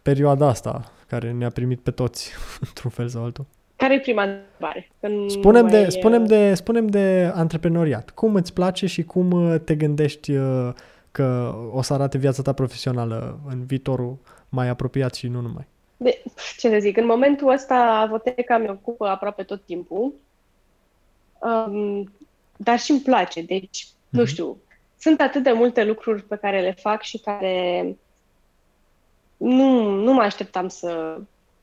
[0.01, 2.31] perioada asta care ne-a primit pe toți
[2.67, 3.45] într-un fel sau altul.
[3.75, 4.89] Care e prima întrebare?
[5.27, 5.89] Spunem de, e...
[5.89, 8.09] spunem, de, spunem de antreprenoriat.
[8.09, 10.33] Cum îți place și cum te gândești
[11.11, 14.17] că o să arate viața ta profesională în viitorul
[14.49, 15.67] mai apropiat și nu numai?
[15.97, 16.23] De,
[16.57, 20.13] ce să zic, în momentul ăsta avoteca mi ocupă aproape tot timpul,
[21.39, 22.11] um,
[22.57, 24.09] dar și îmi place, deci, mm-hmm.
[24.09, 24.57] nu știu,
[25.01, 27.97] sunt atât de multe lucruri pe care le fac și care
[29.37, 31.21] nu, nu mă așteptam să,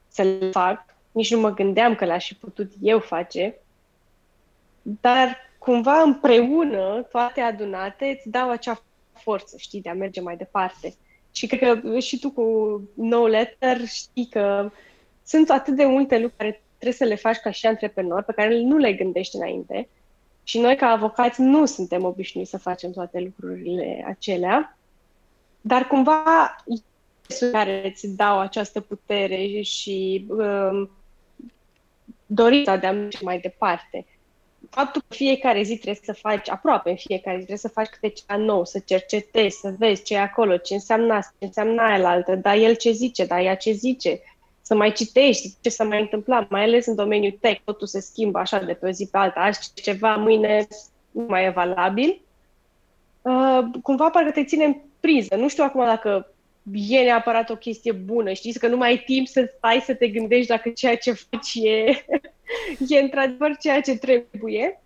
[0.09, 3.59] să le fac, nici nu mă gândeam că le-aș fi putut eu face,
[4.83, 8.83] dar cumva împreună, toate adunate, îți dau acea
[9.13, 10.95] forță, știi, de a merge mai departe.
[11.33, 12.45] Și cred că și tu cu
[12.95, 14.71] No Letter știi că
[15.25, 18.61] sunt atât de multe lucruri care trebuie să le faci ca și antreprenor, pe care
[18.61, 19.89] nu le gândești înainte.
[20.49, 24.79] Și noi, ca avocați, nu suntem obișnuiți să facem toate lucrurile acelea.
[25.61, 26.23] Dar cumva
[27.53, 30.91] care îți dau această putere și um,
[32.27, 34.07] dorința de a merge mai departe
[34.71, 38.09] faptul că fiecare zi trebuie să faci, aproape în fiecare zi trebuie să faci câte
[38.09, 42.09] ceva nou, să cercetezi, să vezi ce e acolo, ce înseamnă asta, ce înseamnă aia
[42.09, 44.21] altă, dar el ce zice, dar ea ce zice,
[44.69, 48.39] să mai citești ce s-a mai întâmplat, mai ales în domeniul tech, totul se schimbă
[48.39, 50.67] așa de pe o zi pe alta, azi ceva, mâine
[51.11, 52.21] nu mai e valabil.
[53.23, 55.37] Uh, cumva parcă te ține în priză.
[55.37, 56.33] Nu știu acum dacă
[56.73, 58.33] e neapărat o chestie bună.
[58.33, 61.55] Știți că nu mai ai timp să stai să te gândești dacă ceea ce faci
[61.55, 62.05] e,
[62.95, 64.83] e într-adevăr ceea ce trebuie.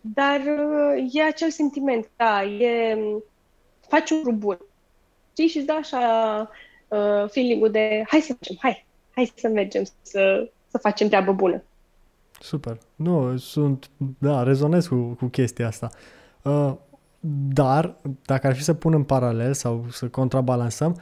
[0.00, 2.98] Dar uh, e acel sentiment, da, e,
[3.88, 4.58] faci un lucru bun.
[5.32, 5.48] Știi?
[5.48, 6.50] Și îți dă așa
[6.88, 11.62] uh, feeling-ul de hai să facem, hai, hai să mergem să, să facem treabă bună.
[12.40, 12.78] Super.
[12.94, 15.90] Nu, sunt, da, rezonez cu, cu chestia asta.
[16.42, 16.74] Uh,
[17.52, 17.94] dar,
[18.24, 21.00] dacă ar fi să pun în paralel sau să contrabalansăm,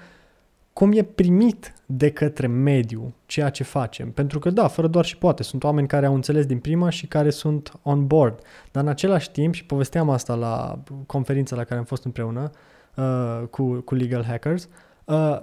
[0.73, 4.13] cum e primit de către mediu ceea ce facem.
[4.13, 7.07] Pentru că, da, fără doar și poate, sunt oameni care au înțeles din prima și
[7.07, 8.39] care sunt on board.
[8.73, 12.51] Dar în același timp, și povesteam asta la conferința la care am fost împreună
[12.97, 14.69] uh, cu, cu Legal Hackers,
[15.05, 15.37] uh,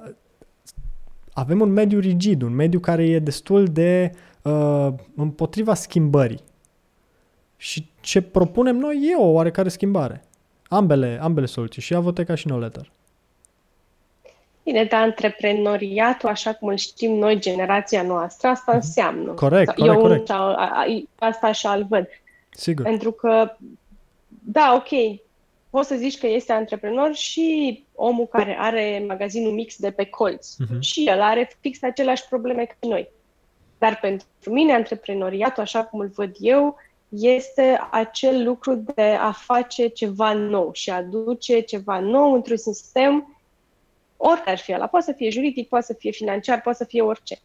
[1.39, 4.11] avem un mediu rigid, un mediu care e destul de
[4.41, 6.39] uh, împotriva schimbării.
[7.57, 10.23] Și ce propunem noi e o oarecare schimbare.
[10.68, 12.91] Ambele, ambele soluții, și Avoteca și No Letter.
[14.64, 18.76] Bine, dar antreprenoriatul, așa cum îl știm noi, generația noastră, asta mhm.
[18.76, 19.31] înseamnă.
[19.31, 20.30] Corect, corect, Eu corect.
[21.15, 22.07] asta așa îl văd.
[22.49, 22.85] Sigur.
[22.85, 23.55] Pentru că,
[24.27, 25.19] da, ok,
[25.69, 30.53] poți să zici că este antreprenor și omul care are magazinul mix de pe colț.
[30.53, 30.80] Uh-huh.
[30.80, 33.10] Și el are fix aceleași probleme ca noi.
[33.78, 36.76] Dar pentru mine, antreprenoriatul, așa cum îl văd eu,
[37.10, 43.38] este acel lucru de a face ceva nou și a aduce ceva nou într-un sistem,
[44.18, 44.88] oricare ar fi ăla.
[44.88, 47.40] Poate să fie juridic, poate să fie financiar, poate să fie orice.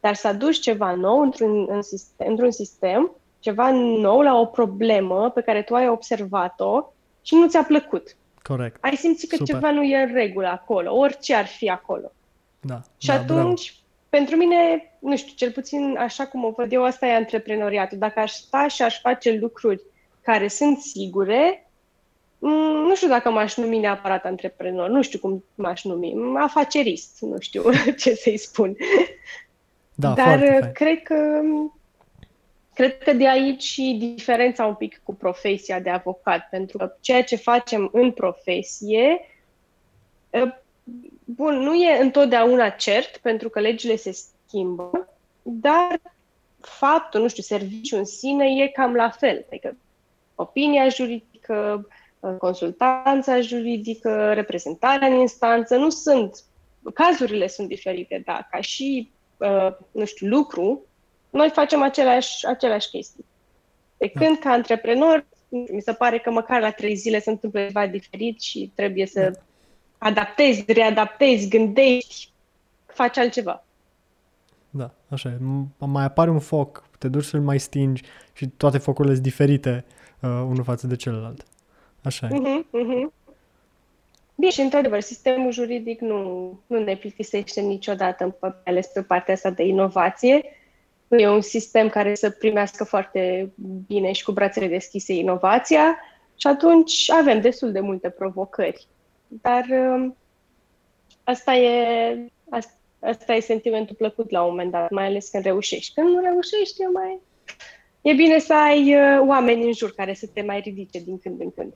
[0.00, 5.30] Dar să aduci ceva nou într-un, în sistem, într-un sistem, ceva nou la o problemă
[5.30, 8.16] pe care tu ai observat-o și nu ți-a plăcut.
[8.48, 8.76] Corect.
[8.80, 9.54] Ai simțit că Super.
[9.54, 12.12] ceva nu e în regulă acolo, orice ar fi acolo.
[12.60, 12.80] Da.
[12.98, 16.84] Și da, atunci, bravo pentru mine, nu știu, cel puțin așa cum o văd eu,
[16.84, 17.98] asta e antreprenoriatul.
[17.98, 19.80] Dacă aș sta și aș face lucruri
[20.22, 21.68] care sunt sigure,
[22.38, 27.36] Mm, nu știu dacă m-aș numi neapărat antreprenor, nu știu cum m-aș numi, afacerist, nu
[27.38, 27.62] știu
[28.00, 28.76] ce să-i spun.
[29.94, 31.40] Da, Dar foarte cred că
[32.78, 37.24] cred că de aici și diferența un pic cu profesia de avocat, pentru că ceea
[37.24, 39.20] ce facem în profesie,
[40.34, 40.62] ă,
[41.24, 45.08] bun, nu e întotdeauna cert, pentru că legile se schimbă,
[45.42, 46.00] dar
[46.60, 49.44] faptul, nu știu, serviciul în sine e cam la fel.
[49.48, 49.76] Adică
[50.34, 51.88] opinia juridică,
[52.38, 56.44] consultanța juridică, reprezentarea în instanță, nu sunt,
[56.94, 60.87] cazurile sunt diferite, da, ca și, uh, nu știu, lucru,
[61.38, 63.24] noi facem aceleași, aceleași chestii.
[63.96, 64.20] De da.
[64.20, 68.40] când, ca antreprenor, mi se pare că măcar la trei zile se întâmplă ceva diferit
[68.40, 69.38] și trebuie să da.
[69.98, 72.30] adaptezi, readaptezi, gândești,
[72.86, 73.64] faci altceva.
[74.70, 75.38] Da, așa e.
[75.78, 78.02] Mai apare un foc, te duci să-l mai stingi
[78.32, 79.84] și toate focurile sunt diferite
[80.20, 81.44] uh, unul față de celălalt.
[82.02, 82.34] Așa e.
[82.34, 83.16] Uh-huh, uh-huh.
[84.34, 89.62] Bine, și într-adevăr, sistemul juridic nu, nu ne plictisește niciodată, ales pe partea asta de
[89.62, 90.42] inovație.
[91.08, 93.52] Nu e un sistem care să primească foarte
[93.86, 95.98] bine și cu brațele deschise inovația
[96.36, 98.86] și atunci avem destul de multe provocări.
[99.28, 100.16] Dar um,
[101.24, 105.94] asta e, asta, asta e sentimentul plăcut la un moment dat, mai ales când reușești.
[105.94, 107.20] Când nu reușești, e mai...
[108.00, 111.40] E bine să ai uh, oameni în jur care să te mai ridice din când
[111.40, 111.72] în când.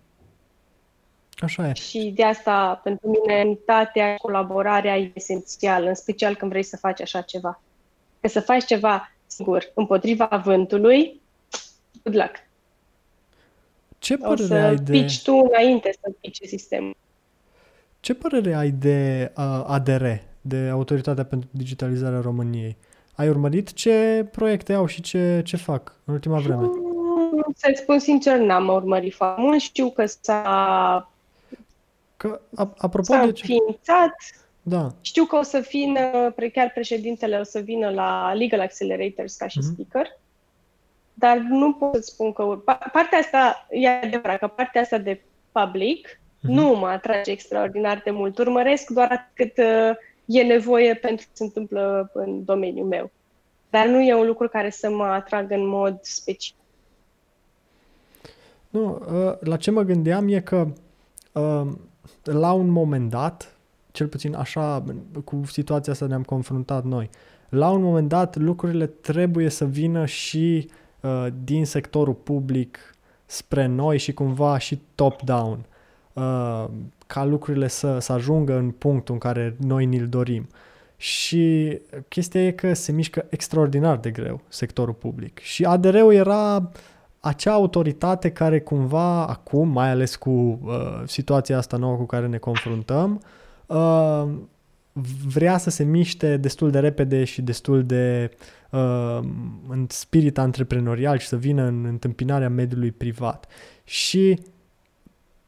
[1.38, 1.72] Așa e.
[1.72, 7.00] Și de asta, pentru mine, unitatea, colaborarea e esențială, în special când vrei să faci
[7.00, 7.62] așa ceva.
[8.20, 11.20] Că să faci ceva singur, împotriva vântului,
[12.02, 12.34] good luck.
[13.98, 14.92] Ce părere o să ai de...
[14.92, 16.96] pici tu înainte să pici sistemul.
[18.00, 20.04] Ce părere ai de uh, ADR,
[20.40, 22.76] de Autoritatea pentru Digitalizarea României?
[23.14, 26.70] Ai urmărit ce proiecte au și ce, ce fac în ultima vreme?
[27.54, 29.60] Să-ți spun sincer, n-am urmărit foarte mult.
[29.60, 31.12] Știu că s-a
[32.22, 32.40] Că,
[32.78, 33.44] apropo S-a de ce...
[33.44, 34.14] ființat.
[34.62, 34.94] Da.
[35.00, 39.58] Știu că o să vină, chiar președintele o să vină la Legal Accelerators ca și
[39.58, 39.72] mm-hmm.
[39.72, 40.18] speaker,
[41.14, 42.44] dar nu pot să spun că...
[42.92, 45.20] Partea asta, e adevărat că partea asta de
[45.52, 46.40] public mm-hmm.
[46.40, 48.38] nu mă atrage extraordinar de mult.
[48.38, 49.90] Urmăresc doar cât uh,
[50.24, 53.10] e nevoie pentru ce se întâmplă în domeniul meu.
[53.70, 56.58] Dar nu e un lucru care să mă atragă în mod special.
[58.68, 60.66] Nu, uh, la ce mă gândeam e că
[61.32, 61.66] uh,
[62.22, 63.56] la un moment dat,
[63.92, 64.84] cel puțin așa,
[65.24, 67.10] cu situația asta ne-am confruntat noi,
[67.48, 70.70] la un moment dat lucrurile trebuie să vină și
[71.00, 72.78] uh, din sectorul public
[73.26, 75.64] spre noi și cumva și top-down,
[76.12, 76.64] uh,
[77.06, 80.46] ca lucrurile să, să ajungă în punctul în care noi ni-l dorim.
[80.96, 81.78] Și
[82.08, 85.38] chestia e că se mișcă extraordinar de greu sectorul public.
[85.38, 86.62] Și ADR-ul era uh,
[87.24, 92.38] acea autoritate care cumva acum, mai ales cu uh, situația asta nouă cu care ne
[92.38, 93.20] confruntăm, uh,
[95.28, 98.30] vrea să se miște destul de repede și destul de
[98.70, 99.18] uh,
[99.68, 103.46] în spirit antreprenorial și să vină în întâmpinarea mediului privat.
[103.84, 104.38] Și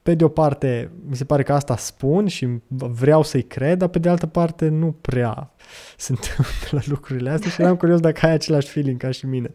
[0.02, 3.88] pe de o parte, mi se pare că asta spun și vreau să-i cred, dar
[3.88, 5.50] pe de altă parte nu prea
[5.96, 9.50] se întâmplă lucrurile astea și eram curios dacă ai același feeling ca și mine.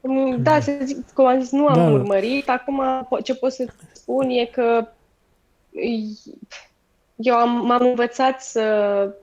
[0.00, 1.90] Uh, da, să zic, cum am zis, nu am da.
[1.90, 2.48] urmărit.
[2.48, 2.82] Acum
[3.22, 4.88] ce pot să spun e că
[7.16, 9.14] eu am, m-am învățat să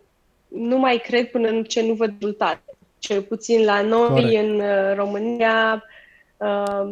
[0.47, 2.75] nu mai cred până ce nu văd rezultate.
[2.99, 4.43] Cel puțin la noi, Corect.
[4.43, 5.83] în uh, România,
[6.37, 6.91] uh,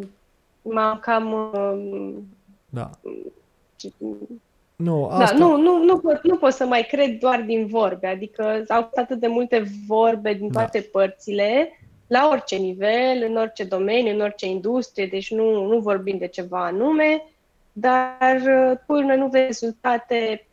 [0.61, 1.31] m-am cam...
[1.53, 2.13] Uh,
[2.69, 2.89] da.
[4.75, 5.37] Nu, da, asta...
[5.37, 8.07] da, nu, nu, nu, pot, nu pot să mai cred doar din vorbe.
[8.07, 10.59] Adică au fost atât de multe vorbe din da.
[10.59, 10.85] toate da.
[10.91, 11.69] părțile
[12.07, 16.65] la orice nivel, în orice domeniu, în orice industrie, deci nu, nu vorbim de ceva
[16.65, 17.23] anume,
[17.71, 20.45] dar uh, până nu vezi rezultate,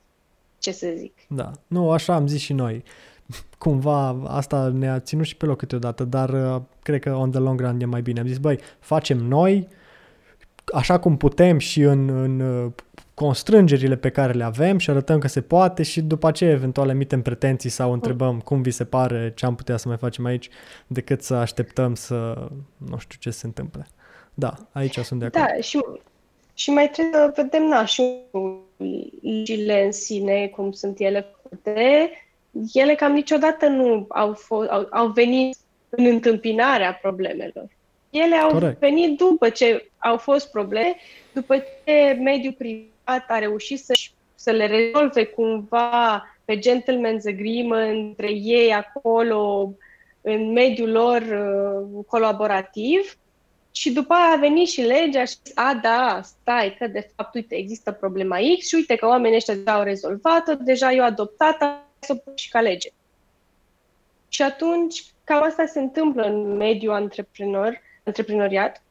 [0.59, 1.12] ce să zic.
[1.28, 2.82] Da, nu, așa am zis și noi.
[3.59, 7.60] Cumva asta ne-a ținut și pe loc câteodată, dar uh, cred că on the long
[7.60, 8.20] run e mai bine.
[8.20, 9.68] Am zis, băi, facem noi,
[10.72, 12.72] așa cum putem și în, în uh,
[13.14, 17.22] constrângerile pe care le avem și arătăm că se poate și după aceea eventual emitem
[17.22, 20.48] pretenții sau întrebăm cum vi se pare, ce am putea să mai facem aici,
[20.86, 23.86] decât să așteptăm să nu știu ce se întâmple.
[24.35, 25.44] Da, aici sunt de acord.
[25.44, 25.80] Da, și,
[26.55, 28.02] și mai trebuie să vedem, na, și
[29.22, 32.10] legile în sine, cum sunt ele făcute,
[32.72, 35.56] ele cam niciodată nu au, fost, au, au venit
[35.88, 37.66] în întâmpinarea problemelor.
[38.10, 38.78] Ele au Corect.
[38.78, 40.96] venit după ce au fost probleme,
[41.32, 43.92] după ce mediul privat a reușit să,
[44.34, 49.72] să le rezolve cumva pe gentleman's agreement între ei acolo,
[50.20, 53.16] în mediul lor uh, colaborativ
[53.78, 57.34] Și după aia a venit și legea și zis, a, da, stai, că de fapt,
[57.34, 61.56] uite, există problema X și uite că oamenii ăștia deja au rezolvat-o, deja eu adoptat,
[61.98, 62.88] să o și ca lege.
[64.28, 68.82] Și atunci, cam asta se întâmplă în mediul antreprenor, antreprenoriat,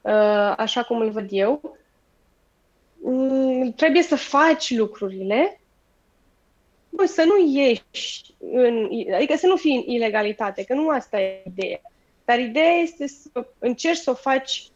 [0.00, 1.76] uh, așa cum îl văd eu.
[3.02, 5.60] Mm, trebuie să faci lucrurile,
[6.88, 11.42] bă, să nu ieși în, adică să nu fii în ilegalitate, că nu asta e
[11.46, 11.80] ideea.
[12.24, 14.68] Dar ideea este să încerci să o faci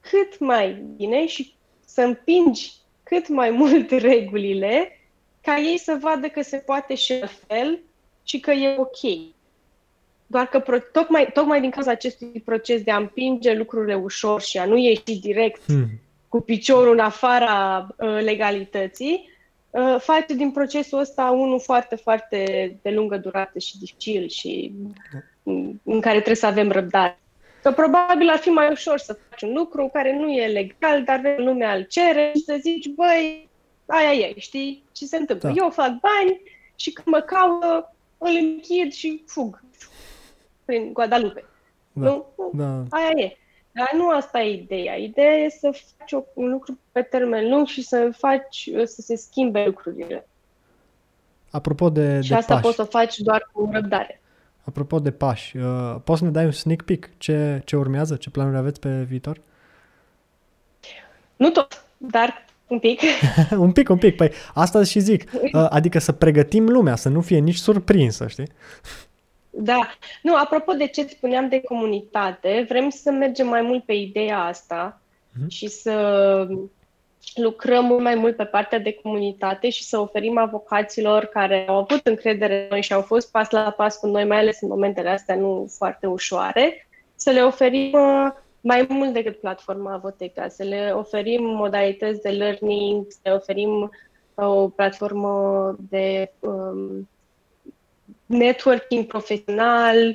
[0.00, 2.72] cât mai bine și să împingi
[3.02, 4.98] cât mai mult regulile
[5.40, 7.80] ca ei să vadă că se poate și fel
[8.22, 9.32] și că e ok.
[10.26, 14.58] Doar că pro- tocmai, tocmai din cauza acestui proces de a împinge lucrurile ușor și
[14.58, 15.86] a nu ieși direct hmm.
[16.28, 19.28] cu piciorul în afara uh, legalității,
[19.70, 22.44] uh, face din procesul ăsta unul foarte, foarte
[22.82, 24.72] de lungă durată și dificil și
[25.82, 27.18] în care trebuie să avem răbdare.
[27.62, 31.34] Că probabil ar fi mai ușor să faci un lucru care nu e legal, dar
[31.36, 33.48] lumea îl cere și să zici, băi,
[33.86, 35.48] aia e, știi ce se întâmplă.
[35.48, 35.54] Da.
[35.56, 36.40] Eu fac bani
[36.74, 39.62] și când mă caută, îl închid și fug
[40.64, 41.44] prin Guadalupe.
[41.92, 42.06] Da.
[42.06, 42.26] Nu?
[42.52, 42.82] Da.
[42.90, 43.36] Aia e.
[43.72, 44.94] Dar nu asta e ideea.
[44.96, 49.64] Ideea e să faci un lucru pe termen lung și să faci să se schimbe
[49.64, 50.28] lucrurile.
[51.50, 52.64] Apropo de Și de asta pași.
[52.64, 54.20] poți să o faci doar cu răbdare.
[54.64, 57.10] Apropo de pași, uh, poți să ne dai un sneak peek?
[57.18, 58.16] Ce, ce urmează?
[58.16, 59.40] Ce planuri aveți pe viitor?
[61.36, 63.00] Nu tot, dar un pic.
[63.58, 64.16] un pic, un pic.
[64.16, 65.30] Păi asta și zic.
[65.32, 68.48] Uh, adică să pregătim lumea, să nu fie nici surprinsă, știi?
[69.50, 69.90] Da.
[70.22, 75.00] Nu, apropo de ce spuneam de comunitate, vrem să mergem mai mult pe ideea asta
[75.30, 75.48] uh-huh.
[75.48, 76.46] și să
[77.34, 82.06] lucrăm mult mai mult pe partea de comunitate și să oferim avocaților care au avut
[82.06, 85.08] încredere în noi și au fost pas la pas cu noi, mai ales în momentele
[85.08, 90.92] astea nu foarte ușoare, să le oferim uh, mai mult decât platforma Avoteca, să le
[90.94, 93.90] oferim modalități de learning, să le oferim
[94.34, 97.08] uh, o platformă de um,
[98.26, 100.14] networking profesional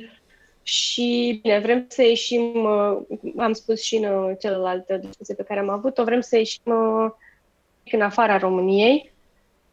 [0.70, 2.98] și bine, vrem să ieșim, uh,
[3.36, 7.10] am spus și în celălaltă discuție pe care am avut-o, vrem să ieșim uh,
[7.92, 9.12] în afara României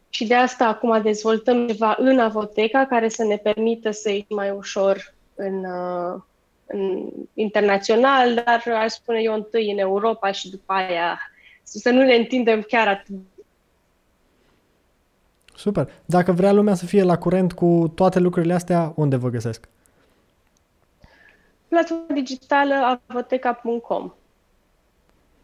[0.08, 4.50] și de asta acum dezvoltăm ceva în Avoteca care să ne permită să ieșim mai
[4.50, 6.20] ușor în, uh,
[6.66, 11.18] în internațional, dar aș spune eu întâi în Europa și după aia
[11.62, 13.14] să nu ne întindem chiar atât
[15.54, 15.90] Super.
[16.04, 19.68] Dacă vrea lumea să fie la curent cu toate lucrurile astea, unde vă găsesc?
[21.68, 24.12] Platforma digitală avoteca.com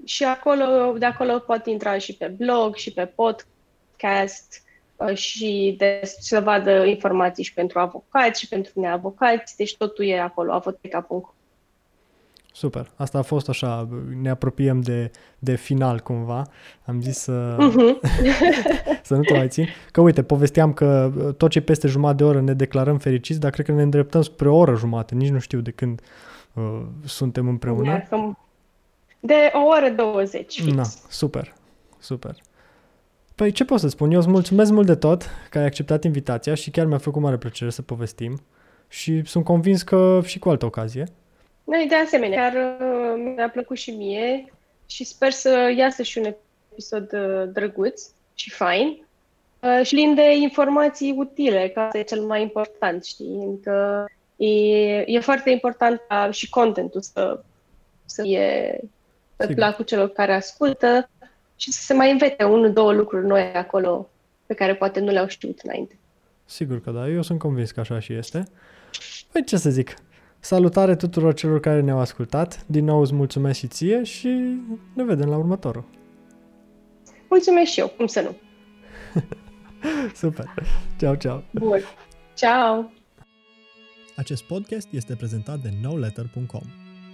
[0.04, 4.62] și acolo, de acolo pot intra și pe blog, și pe podcast
[4.96, 10.20] uh, și de, să vadă informații și pentru avocați și pentru neavocați, deci totul e
[10.20, 11.33] acolo, avoteca.com.
[12.56, 12.90] Super.
[12.96, 13.88] Asta a fost așa,
[14.20, 16.46] ne apropiem de, de final cumva.
[16.84, 18.10] Am zis să, uh-huh.
[19.02, 19.66] să nu te mai țin.
[19.92, 23.50] Că uite, povesteam că uh, tot ce peste jumătate de oră ne declarăm fericiți, dar
[23.50, 25.14] cred că ne îndreptăm spre o oră jumate.
[25.14, 26.00] Nici nu știu de când
[26.52, 28.02] uh, suntem împreună.
[29.20, 30.60] De o oră 20.
[30.60, 30.74] Fix.
[30.74, 31.54] Na, super,
[31.98, 32.36] super.
[33.34, 34.10] Păi ce pot să spun?
[34.10, 37.36] Eu îți mulțumesc mult de tot că ai acceptat invitația și chiar mi-a făcut mare
[37.36, 38.40] plăcere să povestim
[38.88, 41.04] și sunt convins că și cu altă ocazie
[41.64, 44.52] noi, de asemenea, chiar uh, mi-a plăcut și mie
[44.86, 46.34] și sper să iasă și un
[46.70, 48.02] episod uh, drăguț
[48.34, 49.06] și fain
[49.60, 53.60] uh, și plin de informații utile, ca asta e cel mai important, știi?
[53.62, 54.04] Că
[54.36, 54.48] e,
[55.06, 57.42] e foarte important ca și contentul să,
[58.04, 58.80] să fie
[59.36, 61.08] pe placul celor care ascultă
[61.56, 64.08] și să se mai învete unul, două lucruri noi acolo
[64.46, 65.98] pe care poate nu le-au știut înainte.
[66.44, 68.48] Sigur că da, eu sunt convins că așa și este.
[69.32, 69.94] Păi ce să zic,
[70.44, 72.64] Salutare tuturor celor care ne-au ascultat.
[72.66, 74.28] Din nou îți mulțumesc și ție și
[74.94, 75.84] ne vedem la următorul.
[77.28, 78.36] Mulțumesc și eu, cum să nu.
[80.22, 80.54] Super.
[80.98, 81.42] Ciao, ciao.
[81.50, 81.80] Bun.
[82.34, 82.92] Ciao.
[84.16, 86.64] Acest podcast este prezentat de NoLetter.com,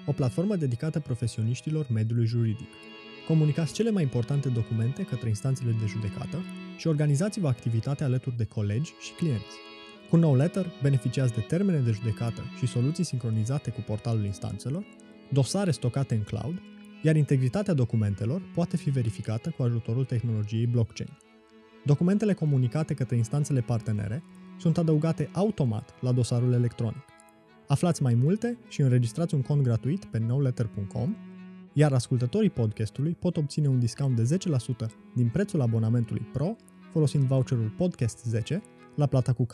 [0.06, 2.68] o platformă dedicată profesioniștilor mediului juridic.
[3.26, 6.42] Comunicați cele mai importante documente către instanțele de judecată
[6.76, 9.56] și organizați-vă activitatea alături de colegi și clienți.
[10.10, 14.84] Cu NoLetter beneficiați de termene de judecată și soluții sincronizate cu portalul instanțelor,
[15.28, 16.62] dosare stocate în cloud,
[17.02, 21.18] iar integritatea documentelor poate fi verificată cu ajutorul tehnologiei blockchain.
[21.84, 24.22] Documentele comunicate către instanțele partenere
[24.58, 27.04] sunt adăugate automat la dosarul electronic.
[27.66, 31.16] Aflați mai multe și înregistrați un cont gratuit pe nowletter.com,
[31.72, 34.38] iar ascultătorii podcastului pot obține un discount de
[34.86, 36.56] 10% din prețul abonamentului Pro
[36.92, 38.62] folosind voucherul Podcast 10
[38.94, 39.46] la plata cu.